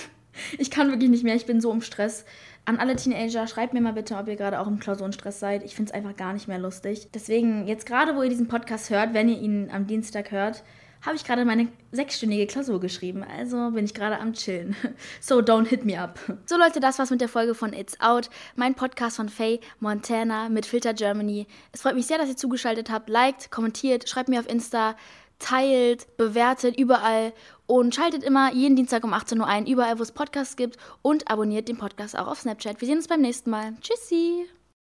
Ich 0.56 0.70
kann 0.70 0.88
wirklich 0.88 1.10
nicht 1.10 1.24
mehr. 1.24 1.34
Ich 1.34 1.46
bin 1.46 1.60
so 1.60 1.72
im 1.72 1.80
Stress. 1.80 2.24
An 2.64 2.76
alle 2.76 2.94
Teenager, 2.94 3.48
schreibt 3.48 3.74
mir 3.74 3.80
mal 3.80 3.94
bitte, 3.94 4.14
ob 4.14 4.28
ihr 4.28 4.36
gerade 4.36 4.60
auch 4.60 4.68
im 4.68 4.78
Klausurenstress 4.78 5.40
seid. 5.40 5.64
Ich 5.64 5.74
finde 5.74 5.90
es 5.90 5.94
einfach 5.94 6.16
gar 6.16 6.32
nicht 6.32 6.46
mehr 6.46 6.60
lustig. 6.60 7.08
Deswegen, 7.12 7.66
jetzt 7.66 7.86
gerade, 7.86 8.14
wo 8.14 8.22
ihr 8.22 8.28
diesen 8.28 8.46
Podcast 8.46 8.90
hört, 8.90 9.14
wenn 9.14 9.28
ihr 9.28 9.40
ihn 9.40 9.68
am 9.72 9.88
Dienstag 9.88 10.30
hört, 10.30 10.62
habe 11.02 11.16
ich 11.16 11.24
gerade 11.24 11.44
meine 11.44 11.68
sechsstündige 11.92 12.46
Klausur 12.46 12.80
geschrieben. 12.80 13.24
Also 13.24 13.70
bin 13.70 13.84
ich 13.84 13.94
gerade 13.94 14.18
am 14.18 14.32
Chillen. 14.32 14.76
So, 15.20 15.38
don't 15.38 15.66
hit 15.66 15.84
me 15.84 16.00
up. 16.00 16.18
So, 16.46 16.56
Leute, 16.56 16.80
das 16.80 16.98
war's 16.98 17.10
mit 17.10 17.20
der 17.20 17.28
Folge 17.28 17.54
von 17.54 17.72
It's 17.72 18.00
Out, 18.00 18.30
mein 18.56 18.74
Podcast 18.74 19.16
von 19.16 19.28
Faye 19.28 19.60
Montana 19.80 20.48
mit 20.48 20.66
Filter 20.66 20.94
Germany. 20.94 21.46
Es 21.72 21.82
freut 21.82 21.94
mich 21.94 22.06
sehr, 22.06 22.18
dass 22.18 22.28
ihr 22.28 22.36
zugeschaltet 22.36 22.90
habt. 22.90 23.08
Liked, 23.08 23.50
kommentiert, 23.50 24.08
schreibt 24.08 24.28
mir 24.28 24.40
auf 24.40 24.48
Insta, 24.48 24.96
teilt, 25.38 26.16
bewertet 26.16 26.78
überall 26.78 27.32
und 27.66 27.94
schaltet 27.94 28.24
immer 28.24 28.52
jeden 28.52 28.76
Dienstag 28.76 29.04
um 29.04 29.12
18 29.12 29.40
Uhr 29.40 29.46
ein, 29.46 29.66
überall, 29.66 29.98
wo 29.98 30.02
es 30.02 30.12
Podcasts 30.12 30.56
gibt 30.56 30.78
und 31.02 31.30
abonniert 31.30 31.68
den 31.68 31.78
Podcast 31.78 32.18
auch 32.18 32.26
auf 32.26 32.40
Snapchat. 32.40 32.80
Wir 32.80 32.86
sehen 32.86 32.98
uns 32.98 33.08
beim 33.08 33.20
nächsten 33.20 33.50
Mal. 33.50 33.74
Tschüssi! 33.80 34.57